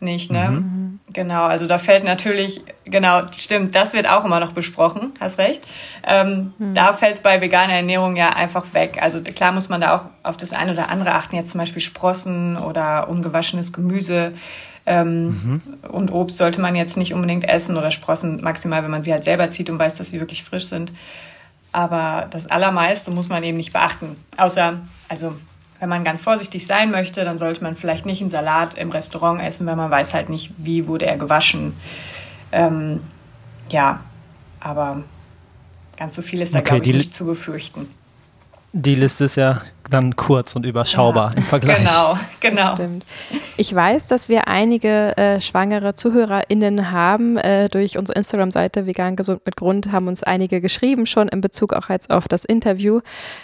[0.00, 0.50] nicht, ne?
[0.50, 1.00] Mhm.
[1.12, 5.64] Genau, also da fällt natürlich, genau, stimmt, das wird auch immer noch besprochen, hast recht.
[6.06, 6.72] Ähm, mhm.
[6.72, 8.98] Da fällt es bei veganer Ernährung ja einfach weg.
[9.02, 11.82] Also klar muss man da auch auf das eine oder andere achten, jetzt zum Beispiel
[11.82, 14.34] Sprossen oder ungewaschenes Gemüse
[14.88, 15.62] ähm, mhm.
[15.90, 19.22] Und Obst sollte man jetzt nicht unbedingt essen oder Sprossen maximal, wenn man sie halt
[19.22, 20.92] selber zieht und weiß, dass sie wirklich frisch sind.
[21.72, 24.16] Aber das Allermeiste muss man eben nicht beachten.
[24.38, 25.34] Außer, also
[25.78, 29.42] wenn man ganz vorsichtig sein möchte, dann sollte man vielleicht nicht einen Salat im Restaurant
[29.42, 31.74] essen, weil man weiß halt nicht, wie wurde er gewaschen.
[32.50, 33.00] Ähm,
[33.70, 34.00] ja,
[34.58, 35.02] aber
[35.98, 37.90] ganz so viel ist da, okay, glaube ich, nicht zu befürchten.
[38.72, 41.78] Die Liste ist ja dann kurz und überschaubar ja, im Vergleich.
[41.78, 42.74] Genau, genau.
[42.74, 43.04] Stimmt.
[43.56, 47.36] Ich weiß, dass wir einige äh, schwangere ZuhörerInnen haben.
[47.36, 51.72] Äh, durch unsere Instagram-Seite Vegan Gesund mit Grund haben uns einige geschrieben, schon in Bezug
[51.72, 53.00] auch jetzt auf das Interview.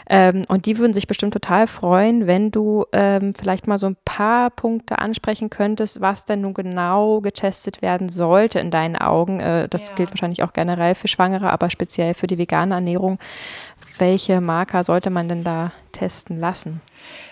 [0.09, 3.97] Ähm, und die würden sich bestimmt total freuen, wenn du ähm, vielleicht mal so ein
[4.05, 9.41] paar Punkte ansprechen könntest, was denn nun genau getestet werden sollte in deinen Augen.
[9.41, 9.95] Äh, das ja.
[9.95, 13.19] gilt wahrscheinlich auch generell für Schwangere, aber speziell für die vegane Ernährung
[13.99, 16.81] welche Marker sollte man denn da testen lassen?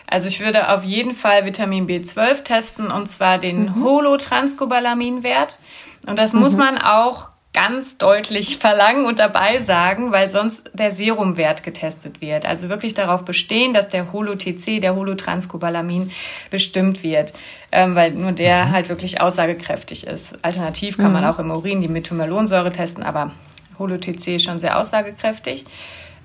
[0.08, 3.84] Also ich würde auf jeden Fall Vitamin B12 testen und zwar den mhm.
[3.84, 5.58] Holotranscobalamin-Wert.
[6.06, 6.40] Und das mhm.
[6.40, 12.46] muss man auch ganz deutlich verlangen und dabei sagen, weil sonst der Serumwert getestet wird.
[12.46, 16.10] Also wirklich darauf bestehen, dass der Holo-TC, der Holotranscobalamin
[16.50, 17.32] bestimmt wird,
[17.70, 18.72] ähm, weil nur der mhm.
[18.72, 20.34] halt wirklich aussagekräftig ist.
[20.42, 21.30] Alternativ kann man mhm.
[21.30, 23.32] auch im Urin die Methymellonsäure testen, aber
[23.78, 25.64] Holo-TC ist schon sehr aussagekräftig.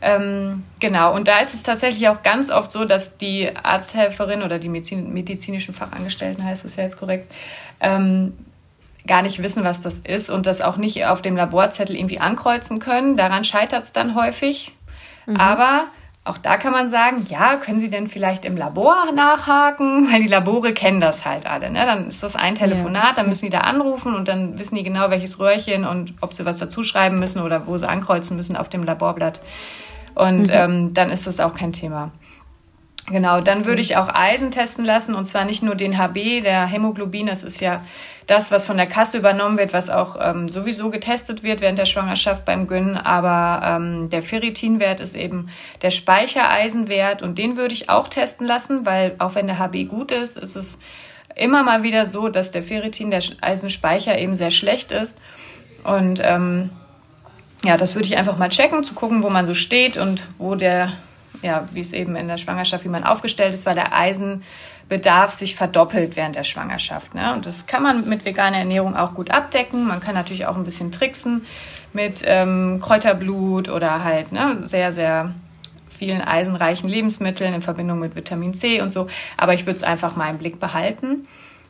[0.02, 4.60] Ähm, genau, und da ist es tatsächlich auch ganz oft so, dass die Arzthelferin oder
[4.60, 7.32] die Medizin, medizinischen Fachangestellten, heißt es ja jetzt korrekt,
[7.80, 8.34] ähm,
[9.08, 12.80] gar nicht wissen, was das ist und das auch nicht auf dem Laborzettel irgendwie ankreuzen
[12.80, 13.18] können.
[13.18, 14.76] Daran scheitert es dann häufig.
[15.26, 15.38] Mhm.
[15.38, 15.86] Aber
[16.28, 20.08] auch da kann man sagen, ja, können Sie denn vielleicht im Labor nachhaken?
[20.12, 21.70] Weil die Labore kennen das halt alle.
[21.70, 21.86] Ne?
[21.86, 23.14] Dann ist das ein Telefonat, ja.
[23.14, 26.46] dann müssen die da anrufen und dann wissen die genau, welches Röhrchen und ob sie
[26.46, 29.40] was dazu schreiben müssen oder wo sie ankreuzen müssen auf dem Laborblatt.
[30.18, 30.52] Und mhm.
[30.52, 32.12] ähm, dann ist das auch kein Thema.
[33.10, 36.66] Genau, dann würde ich auch Eisen testen lassen und zwar nicht nur den HB, der
[36.66, 37.82] Hämoglobin, das ist ja
[38.26, 41.86] das, was von der Kasse übernommen wird, was auch ähm, sowieso getestet wird während der
[41.86, 45.48] Schwangerschaft beim Gyn, aber ähm, der Ferritinwert ist eben
[45.84, 50.12] der Speichereisenwert und den würde ich auch testen lassen, weil auch wenn der HB gut
[50.12, 50.78] ist, ist es
[51.34, 55.18] immer mal wieder so, dass der Ferritin, der Eisenspeicher eben sehr schlecht ist
[55.86, 56.72] und ähm,
[57.64, 60.56] ja, das würde ich einfach mal checken, zu gucken, wo man so steht und wo
[60.56, 60.92] der,
[61.42, 65.56] ja, wie es eben in der Schwangerschaft, wie man aufgestellt ist, weil der Eisenbedarf sich
[65.56, 67.16] verdoppelt während der Schwangerschaft.
[67.16, 67.34] Ne?
[67.34, 69.88] Und das kann man mit veganer Ernährung auch gut abdecken.
[69.88, 71.46] Man kann natürlich auch ein bisschen tricksen
[71.94, 75.34] mit ähm, Kräuterblut oder halt ne, sehr, sehr
[75.90, 79.08] vielen eisenreichen Lebensmitteln in Verbindung mit Vitamin C und so.
[79.36, 81.28] Aber ich würde es einfach mal im Blick behalten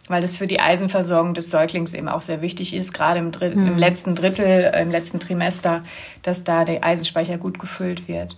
[0.08, 3.52] weil das für die Eisenversorgung des Säuglings eben auch sehr wichtig ist, gerade im, Dr
[3.52, 3.67] hm.
[3.67, 5.84] im letzten Drittel, äh, im letzten Trimester,
[6.24, 8.38] dass da der Eisenspeicher gut gefüllt wird.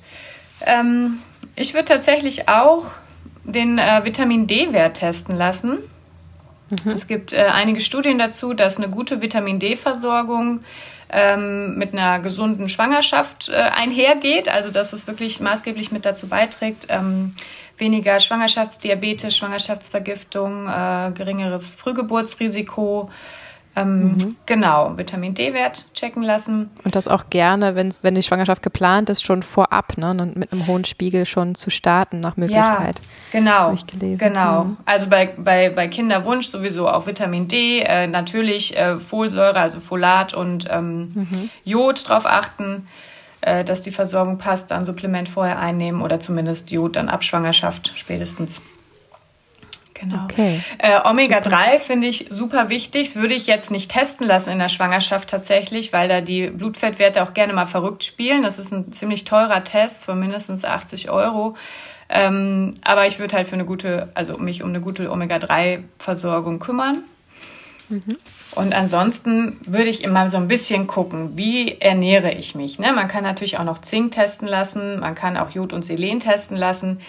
[0.65, 1.19] Ähm,
[1.55, 2.86] ich würde tatsächlich auch
[3.43, 5.79] den äh, Vitamin D-Wert testen lassen.
[6.69, 6.91] Mhm.
[6.91, 10.62] Es gibt äh, einige Studien dazu, dass eine gute Vitamin D-Versorgung
[11.12, 16.86] ähm, mit einer gesunden Schwangerschaft äh, einhergeht, also dass es wirklich maßgeblich mit dazu beiträgt,
[16.89, 17.32] ähm,
[17.79, 23.09] weniger Schwangerschaftsdiabetes, Schwangerschaftsvergiftung, äh, geringeres Frühgeburtsrisiko.
[23.75, 24.35] Ähm, mhm.
[24.45, 26.71] Genau, Vitamin D-Wert checken lassen.
[26.83, 30.67] Und das auch gerne, wenn's, wenn die Schwangerschaft geplant ist, schon vorab, ne, mit einem
[30.67, 32.99] hohen Spiegel schon zu starten nach Möglichkeit.
[33.31, 33.75] Ja, genau.
[34.17, 34.63] Genau.
[34.63, 34.77] Mhm.
[34.85, 40.33] Also bei, bei, bei Kinderwunsch sowieso auch Vitamin D, äh, natürlich äh, Folsäure, also Folat
[40.33, 41.49] und ähm, mhm.
[41.63, 42.87] Jod drauf achten
[43.41, 47.93] äh, dass die Versorgung passt, dann Supplement vorher einnehmen oder zumindest Jod dann ab Schwangerschaft
[47.95, 48.62] spätestens.
[49.99, 50.23] Genau.
[50.23, 50.62] Okay.
[50.78, 53.13] Äh, Omega-3 finde ich super wichtig.
[53.13, 57.21] Das würde ich jetzt nicht testen lassen in der Schwangerschaft tatsächlich, weil da die Blutfettwerte
[57.21, 58.41] auch gerne mal verrückt spielen.
[58.41, 61.56] Das ist ein ziemlich teurer Test von mindestens 80 Euro.
[62.08, 67.04] Ähm, aber ich würde halt für eine gute, also mich um eine gute Omega-3-Versorgung kümmern.
[67.89, 68.17] Mhm.
[68.55, 72.79] Und ansonsten würde ich immer so ein bisschen gucken, wie ernähre ich mich.
[72.79, 72.91] Ne?
[72.93, 76.57] Man kann natürlich auch noch Zink testen lassen, man kann auch Jod und Selen testen
[76.57, 76.99] lassen.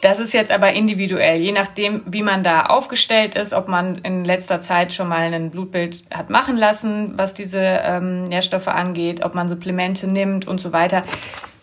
[0.00, 4.22] Das ist jetzt aber individuell, je nachdem, wie man da aufgestellt ist, ob man in
[4.24, 9.34] letzter Zeit schon mal ein Blutbild hat machen lassen, was diese ähm, Nährstoffe angeht, ob
[9.34, 11.04] man Supplemente nimmt und so weiter.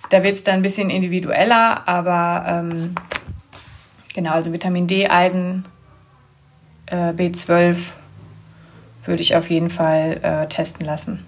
[0.09, 2.95] Da wird es dann ein bisschen individueller, aber ähm,
[4.15, 5.65] genau, also Vitamin D, Eisen,
[6.87, 7.77] äh, B12,
[9.05, 11.25] würde ich auf jeden Fall äh, testen lassen.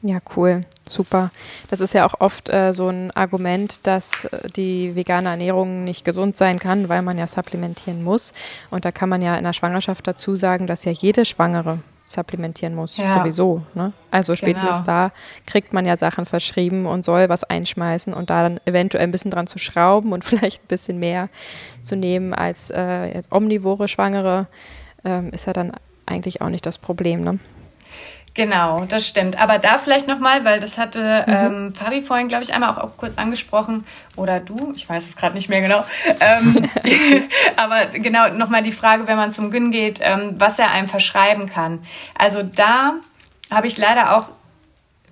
[0.00, 1.30] Ja, cool, super.
[1.70, 6.04] Das ist ja auch oft äh, so ein Argument, dass äh, die vegane Ernährung nicht
[6.04, 8.32] gesund sein kann, weil man ja supplementieren muss.
[8.70, 12.74] Und da kann man ja in der Schwangerschaft dazu sagen, dass ja jede Schwangere supplementieren
[12.76, 13.18] muss, ja.
[13.18, 13.62] sowieso.
[13.74, 13.92] Ne?
[14.10, 14.86] Also spätestens genau.
[14.86, 15.12] da
[15.46, 19.30] kriegt man ja Sachen verschrieben und soll was einschmeißen und da dann eventuell ein bisschen
[19.30, 21.28] dran zu schrauben und vielleicht ein bisschen mehr
[21.82, 24.46] zu nehmen als äh, omnivore Schwangere,
[25.04, 25.72] ähm, ist ja dann
[26.08, 27.38] eigentlich auch nicht das Problem, ne?
[28.38, 29.40] Genau, das stimmt.
[29.40, 31.34] Aber da vielleicht nochmal, weil das hatte mhm.
[31.34, 33.84] ähm, Fabi vorhin, glaube ich, einmal auch, auch, kurz angesprochen.
[34.14, 35.84] Oder du, ich weiß es gerade nicht mehr genau.
[36.20, 36.70] Ähm,
[37.56, 41.46] aber genau, nochmal die Frage, wenn man zum Gyn geht, ähm, was er einem verschreiben
[41.46, 41.80] kann.
[42.16, 42.94] Also da
[43.50, 44.30] habe ich leider auch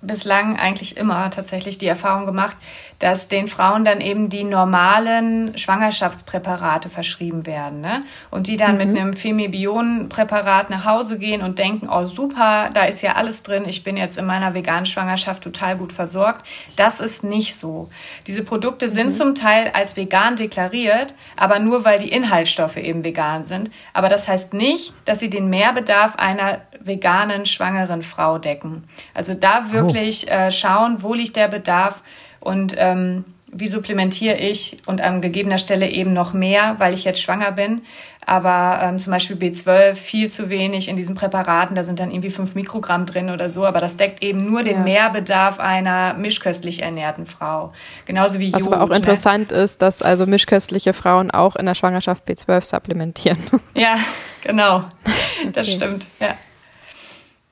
[0.01, 2.55] bislang eigentlich immer tatsächlich die Erfahrung gemacht,
[2.99, 7.81] dass den Frauen dann eben die normalen Schwangerschaftspräparate verschrieben werden.
[7.81, 8.03] Ne?
[8.31, 8.77] Und die dann mhm.
[8.77, 13.65] mit einem Femibionenpräparat nach Hause gehen und denken, oh super, da ist ja alles drin,
[13.67, 16.45] ich bin jetzt in meiner veganen Schwangerschaft total gut versorgt.
[16.75, 17.89] Das ist nicht so.
[18.25, 19.11] Diese Produkte sind mhm.
[19.11, 23.69] zum Teil als vegan deklariert, aber nur weil die Inhaltsstoffe eben vegan sind.
[23.93, 28.85] Aber das heißt nicht, dass sie den Mehrbedarf einer veganen schwangeren Frau decken.
[29.13, 29.71] Also da oh.
[29.73, 30.33] wirklich oh.
[30.33, 32.01] äh, schauen, wo liegt der Bedarf
[32.47, 37.21] und ähm, wie supplementiere ich und an gegebener Stelle eben noch mehr, weil ich jetzt
[37.21, 37.81] schwanger bin.
[38.25, 42.29] Aber ähm, zum Beispiel B12 viel zu wenig in diesen Präparaten, da sind dann irgendwie
[42.29, 44.83] fünf Mikrogramm drin oder so, aber das deckt eben nur den ja.
[44.83, 47.73] Mehrbedarf einer mischköstlich ernährten Frau.
[48.05, 48.71] Genauso wie Was Jod.
[48.71, 48.97] Was aber auch ne?
[48.97, 53.37] interessant ist, dass also mischköstliche Frauen auch in der Schwangerschaft B12 supplementieren.
[53.75, 53.97] Ja,
[54.41, 54.83] genau.
[55.53, 55.77] Das okay.
[55.77, 56.07] stimmt.
[56.19, 56.35] Ja.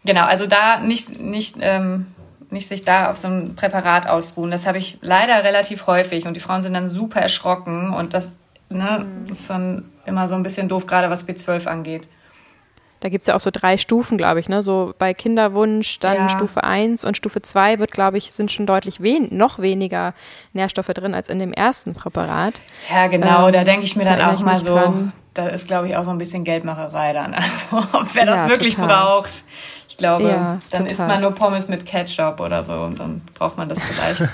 [0.05, 2.07] Genau, also da nicht, nicht ähm,
[2.55, 4.49] nicht sich da auf so ein Präparat ausruhen.
[4.49, 8.35] Das habe ich leider relativ häufig und die Frauen sind dann super erschrocken und das
[8.69, 9.31] ne, mhm.
[9.31, 12.07] ist dann immer so ein bisschen doof, gerade was B12 angeht.
[13.01, 14.63] Da gibt es ja auch so drei Stufen, glaube ich, ne?
[14.63, 16.29] So bei Kinderwunsch, dann ja.
[16.29, 20.13] Stufe 1 und Stufe 2 wird, glaube ich, sind schon deutlich wen noch weniger
[20.53, 22.55] Nährstoffe drin als in dem ersten Präparat.
[22.89, 25.13] Ja, genau, ähm, da denke ich mir dann auch mal so, dran.
[25.33, 27.35] da ist, glaube ich, auch so ein bisschen Geldmacherei dann.
[27.71, 28.87] Also, wer das ja, wirklich total.
[28.87, 29.43] braucht.
[29.95, 30.87] Ich glaube, ja, dann total.
[30.91, 34.23] isst man nur Pommes mit Ketchup oder so und dann braucht man das vielleicht.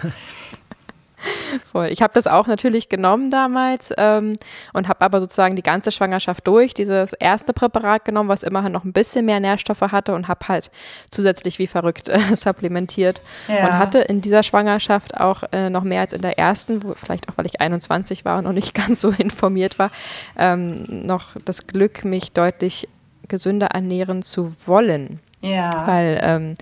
[1.64, 1.90] Voll.
[1.92, 4.38] Ich habe das auch natürlich genommen damals ähm,
[4.74, 8.86] und habe aber sozusagen die ganze Schwangerschaft durch dieses erste Präparat genommen, was immerhin noch
[8.86, 10.72] ein bisschen mehr Nährstoffe hatte und habe halt
[11.12, 13.68] zusätzlich wie verrückt äh, supplementiert ja.
[13.68, 17.30] und hatte in dieser Schwangerschaft auch äh, noch mehr als in der ersten, wo, vielleicht
[17.30, 19.92] auch weil ich 21 war und noch nicht ganz so informiert war,
[20.40, 22.88] ähm, noch das Glück, mich deutlich
[23.28, 25.20] gesünder ernähren zu wollen.
[25.42, 25.88] Ja.
[25.88, 26.54] Weil, ähm,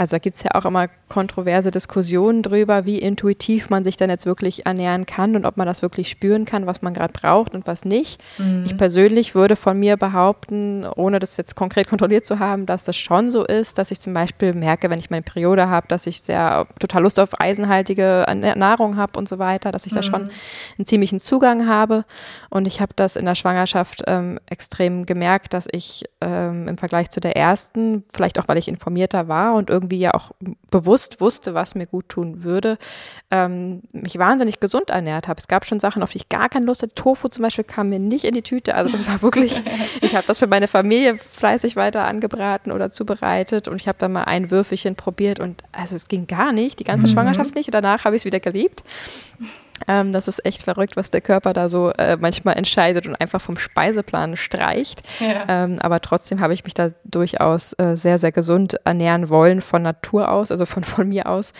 [0.00, 4.08] also da gibt es ja auch immer kontroverse Diskussionen drüber, wie intuitiv man sich dann
[4.08, 7.52] jetzt wirklich ernähren kann und ob man das wirklich spüren kann, was man gerade braucht
[7.52, 8.18] und was nicht.
[8.38, 8.62] Mhm.
[8.64, 12.96] Ich persönlich würde von mir behaupten, ohne das jetzt konkret kontrolliert zu haben, dass das
[12.96, 16.22] schon so ist, dass ich zum Beispiel merke, wenn ich meine Periode habe, dass ich
[16.22, 18.24] sehr total Lust auf eisenhaltige
[18.56, 19.96] Nahrung habe und so weiter, dass ich mhm.
[19.96, 20.30] da schon
[20.78, 22.06] einen ziemlichen Zugang habe.
[22.48, 27.10] Und ich habe das in der Schwangerschaft ähm, extrem gemerkt, dass ich ähm, im Vergleich
[27.10, 30.32] zu der ersten, vielleicht auch weil ich informierter war und irgendwie ja auch
[30.70, 32.78] bewusst wusste, was mir gut tun würde,
[33.30, 35.38] ähm, mich wahnsinnig gesund ernährt habe.
[35.38, 36.94] Es gab schon Sachen, auf die ich gar keine Lust hatte.
[36.94, 38.74] Tofu zum Beispiel kam mir nicht in die Tüte.
[38.74, 39.62] Also das war wirklich,
[40.00, 44.12] ich habe das für meine Familie fleißig weiter angebraten oder zubereitet und ich habe dann
[44.12, 47.12] mal ein Würfelchen probiert und also es ging gar nicht, die ganze mhm.
[47.12, 47.72] Schwangerschaft nicht.
[47.72, 48.82] Danach habe ich es wieder geliebt.
[49.88, 53.40] Ähm, das ist echt verrückt, was der Körper da so äh, manchmal entscheidet und einfach
[53.40, 55.02] vom Speiseplan streicht.
[55.20, 55.64] Ja.
[55.64, 59.82] Ähm, aber trotzdem habe ich mich da durchaus äh, sehr, sehr gesund ernähren wollen von
[59.82, 61.52] Natur aus, also von, von mir aus.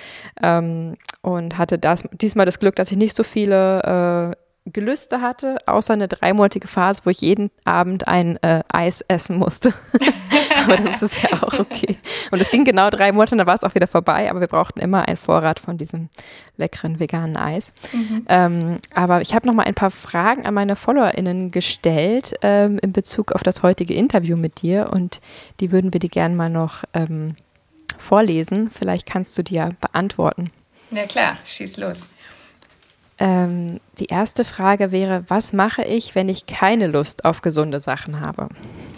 [0.42, 5.56] Ähm, und hatte das, diesmal das Glück, dass ich nicht so viele äh, Gelüste hatte,
[5.66, 9.72] außer eine dreimonatige Phase, wo ich jeden Abend ein äh, Eis essen musste.
[10.64, 11.96] aber das ist ja auch okay.
[12.30, 14.80] Und es ging genau drei Monate, dann war es auch wieder vorbei, aber wir brauchten
[14.80, 16.08] immer einen Vorrat von diesem
[16.56, 17.72] leckeren veganen Eis.
[17.92, 18.26] Mhm.
[18.28, 22.92] Ähm, aber ich habe noch mal ein paar Fragen an meine FollowerInnen gestellt ähm, in
[22.92, 25.20] Bezug auf das heutige Interview mit dir und
[25.60, 27.36] die würden wir dir gerne mal noch ähm,
[27.98, 28.70] vorlesen.
[28.70, 30.50] Vielleicht kannst du die ja beantworten.
[30.90, 32.06] Ja klar, schieß los.
[33.18, 38.20] Ähm, die erste Frage wäre, was mache ich, wenn ich keine Lust auf gesunde Sachen
[38.20, 38.48] habe?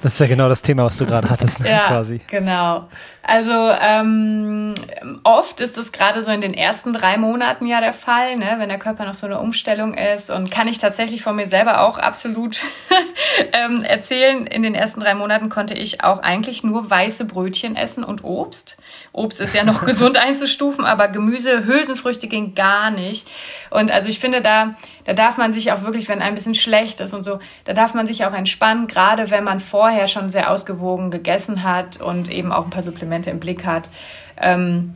[0.03, 2.21] Das ist ja genau das Thema, was du gerade hattest, ne, ja, quasi.
[2.29, 2.89] Genau.
[3.23, 4.75] Also ähm,
[5.23, 8.69] oft ist es gerade so in den ersten drei Monaten ja der Fall, ne, wenn
[8.69, 10.29] der Körper noch so eine Umstellung ist.
[10.29, 12.61] Und kann ich tatsächlich von mir selber auch absolut
[13.53, 14.45] ähm, erzählen.
[14.49, 18.83] In den ersten drei Monaten konnte ich auch eigentlich nur weiße Brötchen essen und Obst.
[19.13, 23.29] Obst ist ja noch gesund einzustufen, aber Gemüse, Hülsenfrüchte ging gar nicht.
[23.71, 24.75] Und also ich finde, da,
[25.05, 27.95] da darf man sich auch wirklich, wenn ein bisschen schlecht ist und so, da darf
[27.95, 32.53] man sich auch entspannen, gerade wenn man vorher schon sehr ausgewogen gegessen hat und eben
[32.53, 33.91] auch ein paar Supplemente im Blick hat.
[34.37, 34.95] Ähm,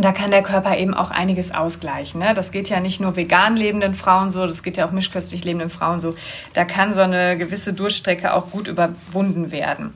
[0.00, 2.20] da kann der Körper eben auch einiges ausgleichen.
[2.20, 2.32] Ne?
[2.32, 5.70] Das geht ja nicht nur vegan lebenden Frauen so, das geht ja auch mischköstlich lebenden
[5.70, 6.14] Frauen so.
[6.52, 9.94] Da kann so eine gewisse Durchstrecke auch gut überwunden werden.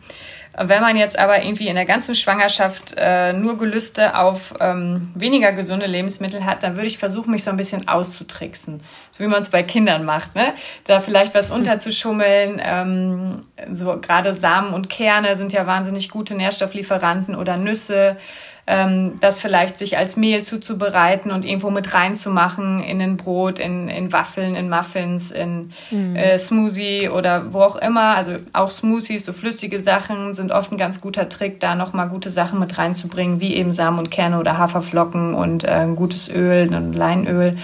[0.56, 5.52] Wenn man jetzt aber irgendwie in der ganzen Schwangerschaft äh, nur Gelüste auf ähm, weniger
[5.52, 8.82] gesunde Lebensmittel hat, dann würde ich versuchen, mich so ein bisschen auszutricksen.
[9.10, 10.52] So wie man es bei Kindern macht, ne?
[10.84, 11.56] Da vielleicht was hm.
[11.56, 12.60] unterzuschummeln.
[12.62, 13.42] Ähm,
[13.72, 18.18] so gerade Samen und Kerne sind ja wahnsinnig gute Nährstofflieferanten oder Nüsse.
[18.66, 23.88] Ähm, das vielleicht sich als Mehl zuzubereiten und irgendwo mit reinzumachen in ein Brot, in,
[23.88, 26.14] in Waffeln, in Muffins, in mhm.
[26.14, 28.14] äh, Smoothie oder wo auch immer.
[28.14, 32.30] Also auch Smoothies, so flüssige Sachen sind oft ein ganz guter Trick, da nochmal gute
[32.30, 36.72] Sachen mit reinzubringen, wie eben Samen und Kerne oder Haferflocken und äh, ein gutes Öl,
[36.72, 37.58] ein Leinöl.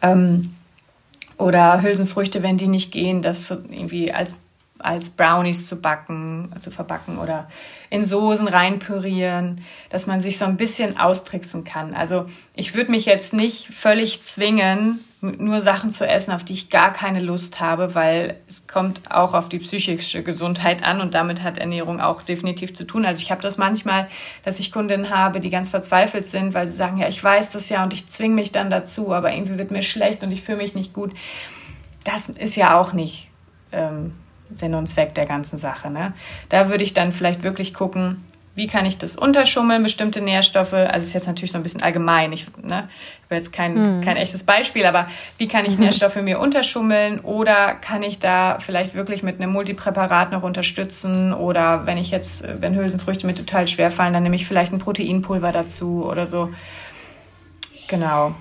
[0.00, 0.54] Ähm,
[1.38, 4.36] oder Hülsenfrüchte, wenn die nicht gehen, das irgendwie als
[4.78, 7.48] als Brownies zu backen, zu verbacken oder
[7.90, 11.94] in Soßen reinpürieren, dass man sich so ein bisschen austricksen kann.
[11.94, 16.70] Also ich würde mich jetzt nicht völlig zwingen, nur Sachen zu essen, auf die ich
[16.70, 21.42] gar keine Lust habe, weil es kommt auch auf die psychische Gesundheit an und damit
[21.42, 23.06] hat Ernährung auch definitiv zu tun.
[23.06, 24.08] Also ich habe das manchmal,
[24.44, 27.68] dass ich Kundinnen habe, die ganz verzweifelt sind, weil sie sagen, ja, ich weiß das
[27.68, 30.58] ja und ich zwinge mich dann dazu, aber irgendwie wird mir schlecht und ich fühle
[30.58, 31.12] mich nicht gut.
[32.04, 33.28] Das ist ja auch nicht
[33.72, 34.12] ähm,
[34.54, 35.90] Sinn und Zweck der ganzen Sache.
[35.90, 36.12] Ne?
[36.48, 38.24] Da würde ich dann vielleicht wirklich gucken,
[38.56, 40.72] wie kann ich das unterschummeln, bestimmte Nährstoffe.
[40.72, 42.32] Also ist jetzt natürlich so ein bisschen allgemein.
[42.32, 42.88] Ich, ne,
[43.26, 44.00] habe jetzt kein, mhm.
[44.00, 45.84] kein echtes Beispiel, aber wie kann ich mhm.
[45.84, 51.84] Nährstoffe mir unterschummeln oder kann ich da vielleicht wirklich mit einem Multipräparat noch unterstützen oder
[51.84, 55.52] wenn ich jetzt, wenn Hülsenfrüchte mir total schwer fallen, dann nehme ich vielleicht ein Proteinpulver
[55.52, 56.48] dazu oder so.
[57.88, 58.34] Genau.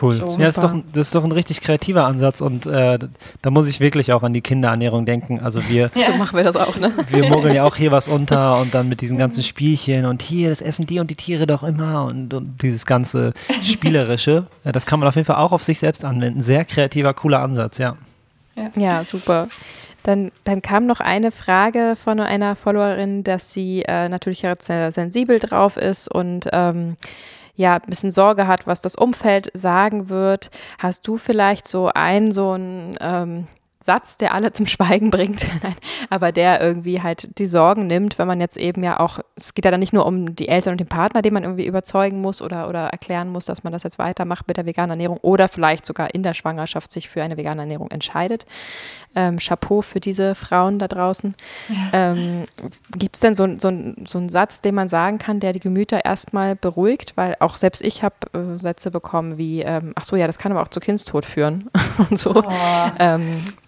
[0.00, 0.14] Cool.
[0.14, 2.98] So, ja, das ist, doch, das ist doch ein richtig kreativer Ansatz und äh,
[3.42, 5.40] da muss ich wirklich auch an die Kinderernährung denken.
[5.40, 6.12] Also wir, ja.
[6.12, 6.92] so machen wir das auch, ne?
[7.08, 10.48] Wir mogeln ja auch hier was unter und dann mit diesen ganzen Spielchen und hier,
[10.48, 13.32] das essen die und die Tiere doch immer und, und dieses ganze
[13.62, 14.46] Spielerische.
[14.64, 16.42] das kann man auf jeden Fall auch auf sich selbst anwenden.
[16.42, 17.96] Sehr kreativer, cooler Ansatz, ja.
[18.56, 19.48] Ja, ja super.
[20.02, 25.38] Dann, dann, kam noch eine Frage von einer Followerin, dass sie äh, natürlich sehr sensibel
[25.38, 26.96] drauf ist und ähm,
[27.54, 30.50] ja ein bisschen Sorge hat, was das Umfeld sagen wird.
[30.78, 33.46] Hast du vielleicht so ein so ein ähm,
[33.82, 35.46] Satz, der alle zum Schweigen bringt,
[36.10, 39.64] aber der irgendwie halt die Sorgen nimmt, wenn man jetzt eben ja auch, es geht
[39.64, 42.42] ja dann nicht nur um die Eltern und den Partner, den man irgendwie überzeugen muss
[42.42, 45.86] oder, oder erklären muss, dass man das jetzt weitermacht mit der veganen Ernährung oder vielleicht
[45.86, 48.46] sogar in der Schwangerschaft sich für eine vegane Ernährung entscheidet.
[49.14, 51.34] Ähm, Chapeau für diese Frauen da draußen.
[51.68, 52.12] Ja.
[52.12, 52.44] Ähm,
[52.96, 53.70] Gibt es denn so, so,
[54.06, 57.12] so einen Satz, den man sagen kann, der die Gemüter erstmal beruhigt?
[57.16, 60.52] Weil auch selbst ich habe äh, Sätze bekommen wie, ähm, ach so, ja, das kann
[60.52, 61.68] aber auch zu Kindstod führen
[62.10, 62.36] und so.
[62.36, 62.52] Oh.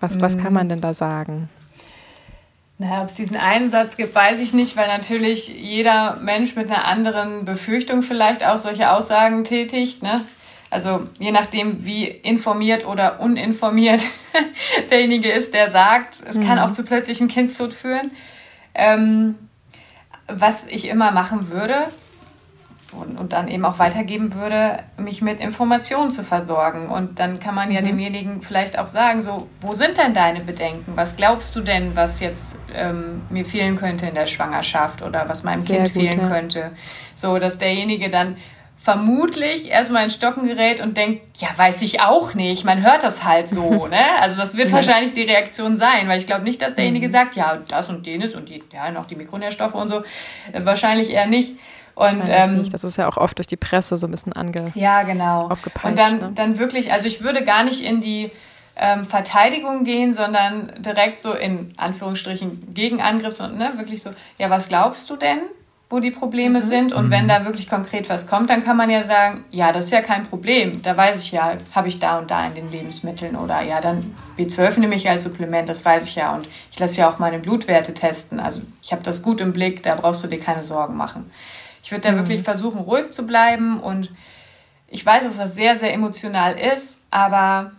[0.04, 0.70] Was, was kann man mhm.
[0.70, 1.48] denn da sagen?
[2.76, 6.70] Naja, ob es diesen einen Satz gibt, weiß ich nicht, weil natürlich jeder Mensch mit
[6.70, 10.02] einer anderen Befürchtung vielleicht auch solche Aussagen tätigt.
[10.02, 10.20] Ne?
[10.70, 14.02] Also je nachdem, wie informiert oder uninformiert
[14.90, 16.46] derjenige ist, der sagt, es mhm.
[16.46, 18.10] kann auch zu plötzlichem Kindstod führen.
[18.74, 19.36] Ähm,
[20.26, 21.86] was ich immer machen würde,
[23.00, 26.88] und, und dann eben auch weitergeben würde, mich mit Informationen zu versorgen.
[26.88, 27.86] Und dann kann man ja mhm.
[27.86, 30.92] demjenigen vielleicht auch sagen, so, wo sind denn deine Bedenken?
[30.96, 35.42] Was glaubst du denn, was jetzt ähm, mir fehlen könnte in der Schwangerschaft oder was
[35.42, 36.28] meinem Sehr Kind gut, fehlen ja.
[36.28, 36.70] könnte?
[37.14, 38.36] So, dass derjenige dann
[38.84, 42.66] vermutlich erstmal in Stocken gerät und denkt, ja, weiß ich auch nicht.
[42.66, 44.20] Man hört das halt so, ne?
[44.20, 47.12] Also das wird wahrscheinlich die Reaktion sein, weil ich glaube nicht, dass derjenige mhm.
[47.12, 50.02] sagt, ja, das und jenes und die, ja, noch die Mikronährstoffe und so.
[50.52, 51.54] Wahrscheinlich eher nicht.
[51.94, 55.02] Und ähm, das ist ja auch oft durch die Presse so ein bisschen ange ja,
[55.04, 55.48] genau.
[55.48, 55.86] aufgepeitscht.
[55.86, 56.32] Und dann, ne?
[56.34, 58.30] dann wirklich, also ich würde gar nicht in die
[58.76, 64.68] ähm, Verteidigung gehen, sondern direkt so in Anführungsstrichen Gegenangriff, und ne, wirklich so, ja, was
[64.68, 65.40] glaubst du denn,
[65.90, 66.62] wo die Probleme mhm.
[66.62, 66.92] sind?
[66.92, 67.10] Und mhm.
[67.10, 70.00] wenn da wirklich konkret was kommt, dann kann man ja sagen, ja, das ist ja
[70.00, 70.82] kein Problem.
[70.82, 74.14] Da weiß ich ja, habe ich da und da in den Lebensmitteln oder ja, dann
[74.36, 76.34] B12 nehme ich als Supplement, das weiß ich ja.
[76.34, 78.40] Und ich lasse ja auch meine Blutwerte testen.
[78.40, 81.30] Also ich habe das gut im Blick, da brauchst du dir keine Sorgen machen.
[81.84, 82.16] Ich würde da mhm.
[82.16, 84.10] wirklich versuchen, ruhig zu bleiben und
[84.88, 87.72] ich weiß, dass das sehr, sehr emotional ist, aber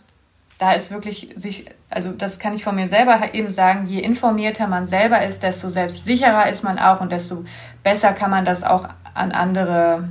[0.59, 4.67] da ist wirklich sich, also das kann ich von mir selber eben sagen, je informierter
[4.67, 7.45] man selber ist, desto selbstsicherer ist man auch und desto
[7.81, 10.07] besser kann man das auch an andere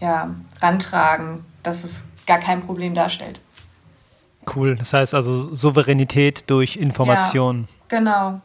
[0.00, 0.30] ja,
[0.62, 3.40] rantragen, dass es gar kein Problem darstellt.
[4.54, 7.66] Cool, das heißt also Souveränität durch Information.
[7.90, 8.40] Ja, genau,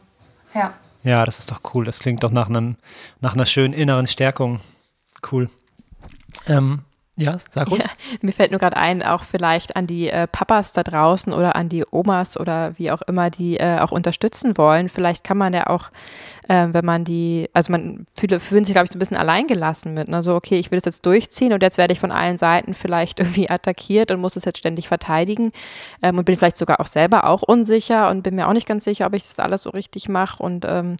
[0.52, 0.74] ja.
[1.04, 1.84] Ja, das ist doch cool.
[1.84, 2.76] Das klingt doch nach, einem,
[3.20, 4.60] nach einer schönen inneren Stärkung.
[5.30, 5.50] Cool.
[6.48, 6.80] Ähm,
[7.16, 7.80] ja, sag ruhig.
[7.82, 7.90] Ja,
[8.22, 11.68] mir fällt nur gerade ein, auch vielleicht an die äh, Papas da draußen oder an
[11.68, 14.88] die Omas oder wie auch immer, die äh, auch unterstützen wollen.
[14.88, 15.90] Vielleicht kann man ja auch,
[16.48, 19.94] äh, wenn man die, also man fühlt, fühlt sich, glaube ich, so ein bisschen alleingelassen
[19.94, 20.08] mit.
[20.08, 20.24] Ne?
[20.24, 23.20] So, okay, ich will das jetzt durchziehen und jetzt werde ich von allen Seiten vielleicht
[23.20, 25.52] irgendwie attackiert und muss es jetzt ständig verteidigen
[26.02, 28.82] ähm, und bin vielleicht sogar auch selber auch unsicher und bin mir auch nicht ganz
[28.82, 30.96] sicher, ob ich das alles so richtig mache und ähm,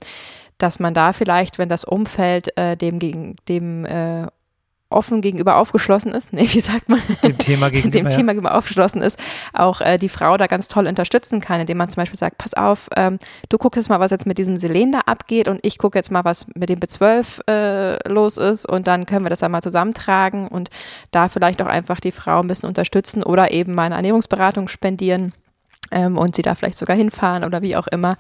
[0.59, 4.29] dass man da vielleicht, wenn das Umfeld äh, dem gegen dem äh,
[4.95, 7.01] offen gegenüber aufgeschlossen ist, nee, wie sagt man?
[7.23, 7.99] Dem Thema gegenüber.
[7.99, 9.19] Dem Thema gegenüber aufgeschlossen ist,
[9.53, 12.55] auch äh, die Frau da ganz toll unterstützen kann, indem man zum Beispiel sagt, pass
[12.55, 13.19] auf, ähm,
[13.49, 16.25] du guckst jetzt mal, was jetzt mit diesem Selender abgeht und ich gucke jetzt mal,
[16.25, 20.71] was mit dem B12 äh, los ist und dann können wir das einmal zusammentragen und
[21.11, 25.33] da vielleicht auch einfach die Frau ein bisschen unterstützen oder eben mal eine Ernährungsberatung spendieren
[25.91, 28.17] ähm, und sie da vielleicht sogar hinfahren oder wie auch immer,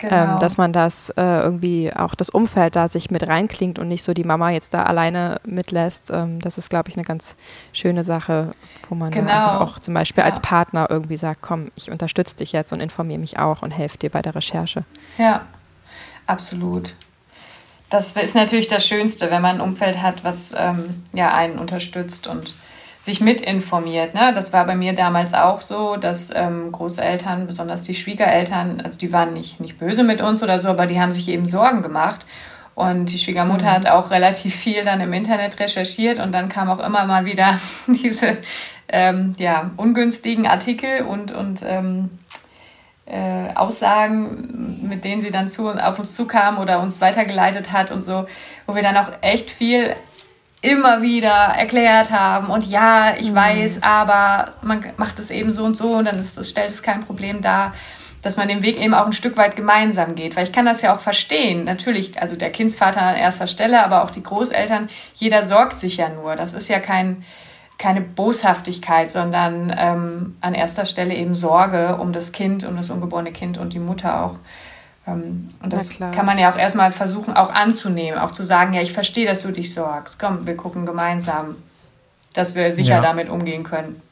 [0.00, 0.34] genau.
[0.34, 4.02] ähm, dass man das äh, irgendwie auch das Umfeld da sich mit reinklingt und nicht
[4.02, 6.10] so die Mama jetzt da alleine mitlässt.
[6.10, 7.36] Ähm, das ist, glaube ich, eine ganz
[7.72, 8.52] schöne Sache,
[8.88, 9.30] wo man genau.
[9.30, 10.26] einfach auch zum Beispiel ja.
[10.26, 13.98] als Partner irgendwie sagt, komm, ich unterstütze dich jetzt und informiere mich auch und helfe
[13.98, 14.84] dir bei der Recherche.
[15.18, 15.42] Ja,
[16.26, 16.94] absolut.
[17.90, 22.26] Das ist natürlich das Schönste, wenn man ein Umfeld hat, was ähm, ja einen unterstützt
[22.26, 22.54] und
[23.00, 24.14] sich mitinformiert.
[24.14, 24.32] Ne?
[24.34, 29.12] Das war bei mir damals auch so, dass ähm, Großeltern, besonders die Schwiegereltern, also die
[29.12, 32.26] waren nicht, nicht böse mit uns oder so, aber die haben sich eben Sorgen gemacht.
[32.74, 33.70] Und die Schwiegermutter mhm.
[33.70, 37.58] hat auch relativ viel dann im Internet recherchiert und dann kam auch immer mal wieder
[37.86, 38.36] diese
[38.88, 42.10] ähm, ja, ungünstigen Artikel und, und ähm,
[43.06, 48.02] äh, Aussagen, mit denen sie dann zu, auf uns zukam oder uns weitergeleitet hat und
[48.02, 48.26] so,
[48.66, 49.94] wo wir dann auch echt viel
[50.60, 53.36] immer wieder erklärt haben und ja, ich mhm.
[53.36, 56.82] weiß, aber man macht es eben so und so und dann ist, das stellt es
[56.82, 57.72] kein Problem dar,
[58.22, 60.82] dass man den Weg eben auch ein Stück weit gemeinsam geht, weil ich kann das
[60.82, 61.64] ja auch verstehen.
[61.64, 66.08] Natürlich, also der Kindsvater an erster Stelle, aber auch die Großeltern, jeder sorgt sich ja
[66.08, 66.34] nur.
[66.34, 67.24] Das ist ja kein,
[67.78, 73.30] keine Boshaftigkeit, sondern ähm, an erster Stelle eben Sorge um das Kind, um das ungeborene
[73.30, 74.34] Kind und die Mutter auch.
[75.08, 78.82] Ähm, und das kann man ja auch erstmal versuchen, auch anzunehmen, auch zu sagen, ja,
[78.82, 80.18] ich verstehe, dass du dich sorgst.
[80.18, 81.56] Komm, wir gucken gemeinsam,
[82.34, 83.00] dass wir sicher ja.
[83.00, 84.02] damit umgehen können.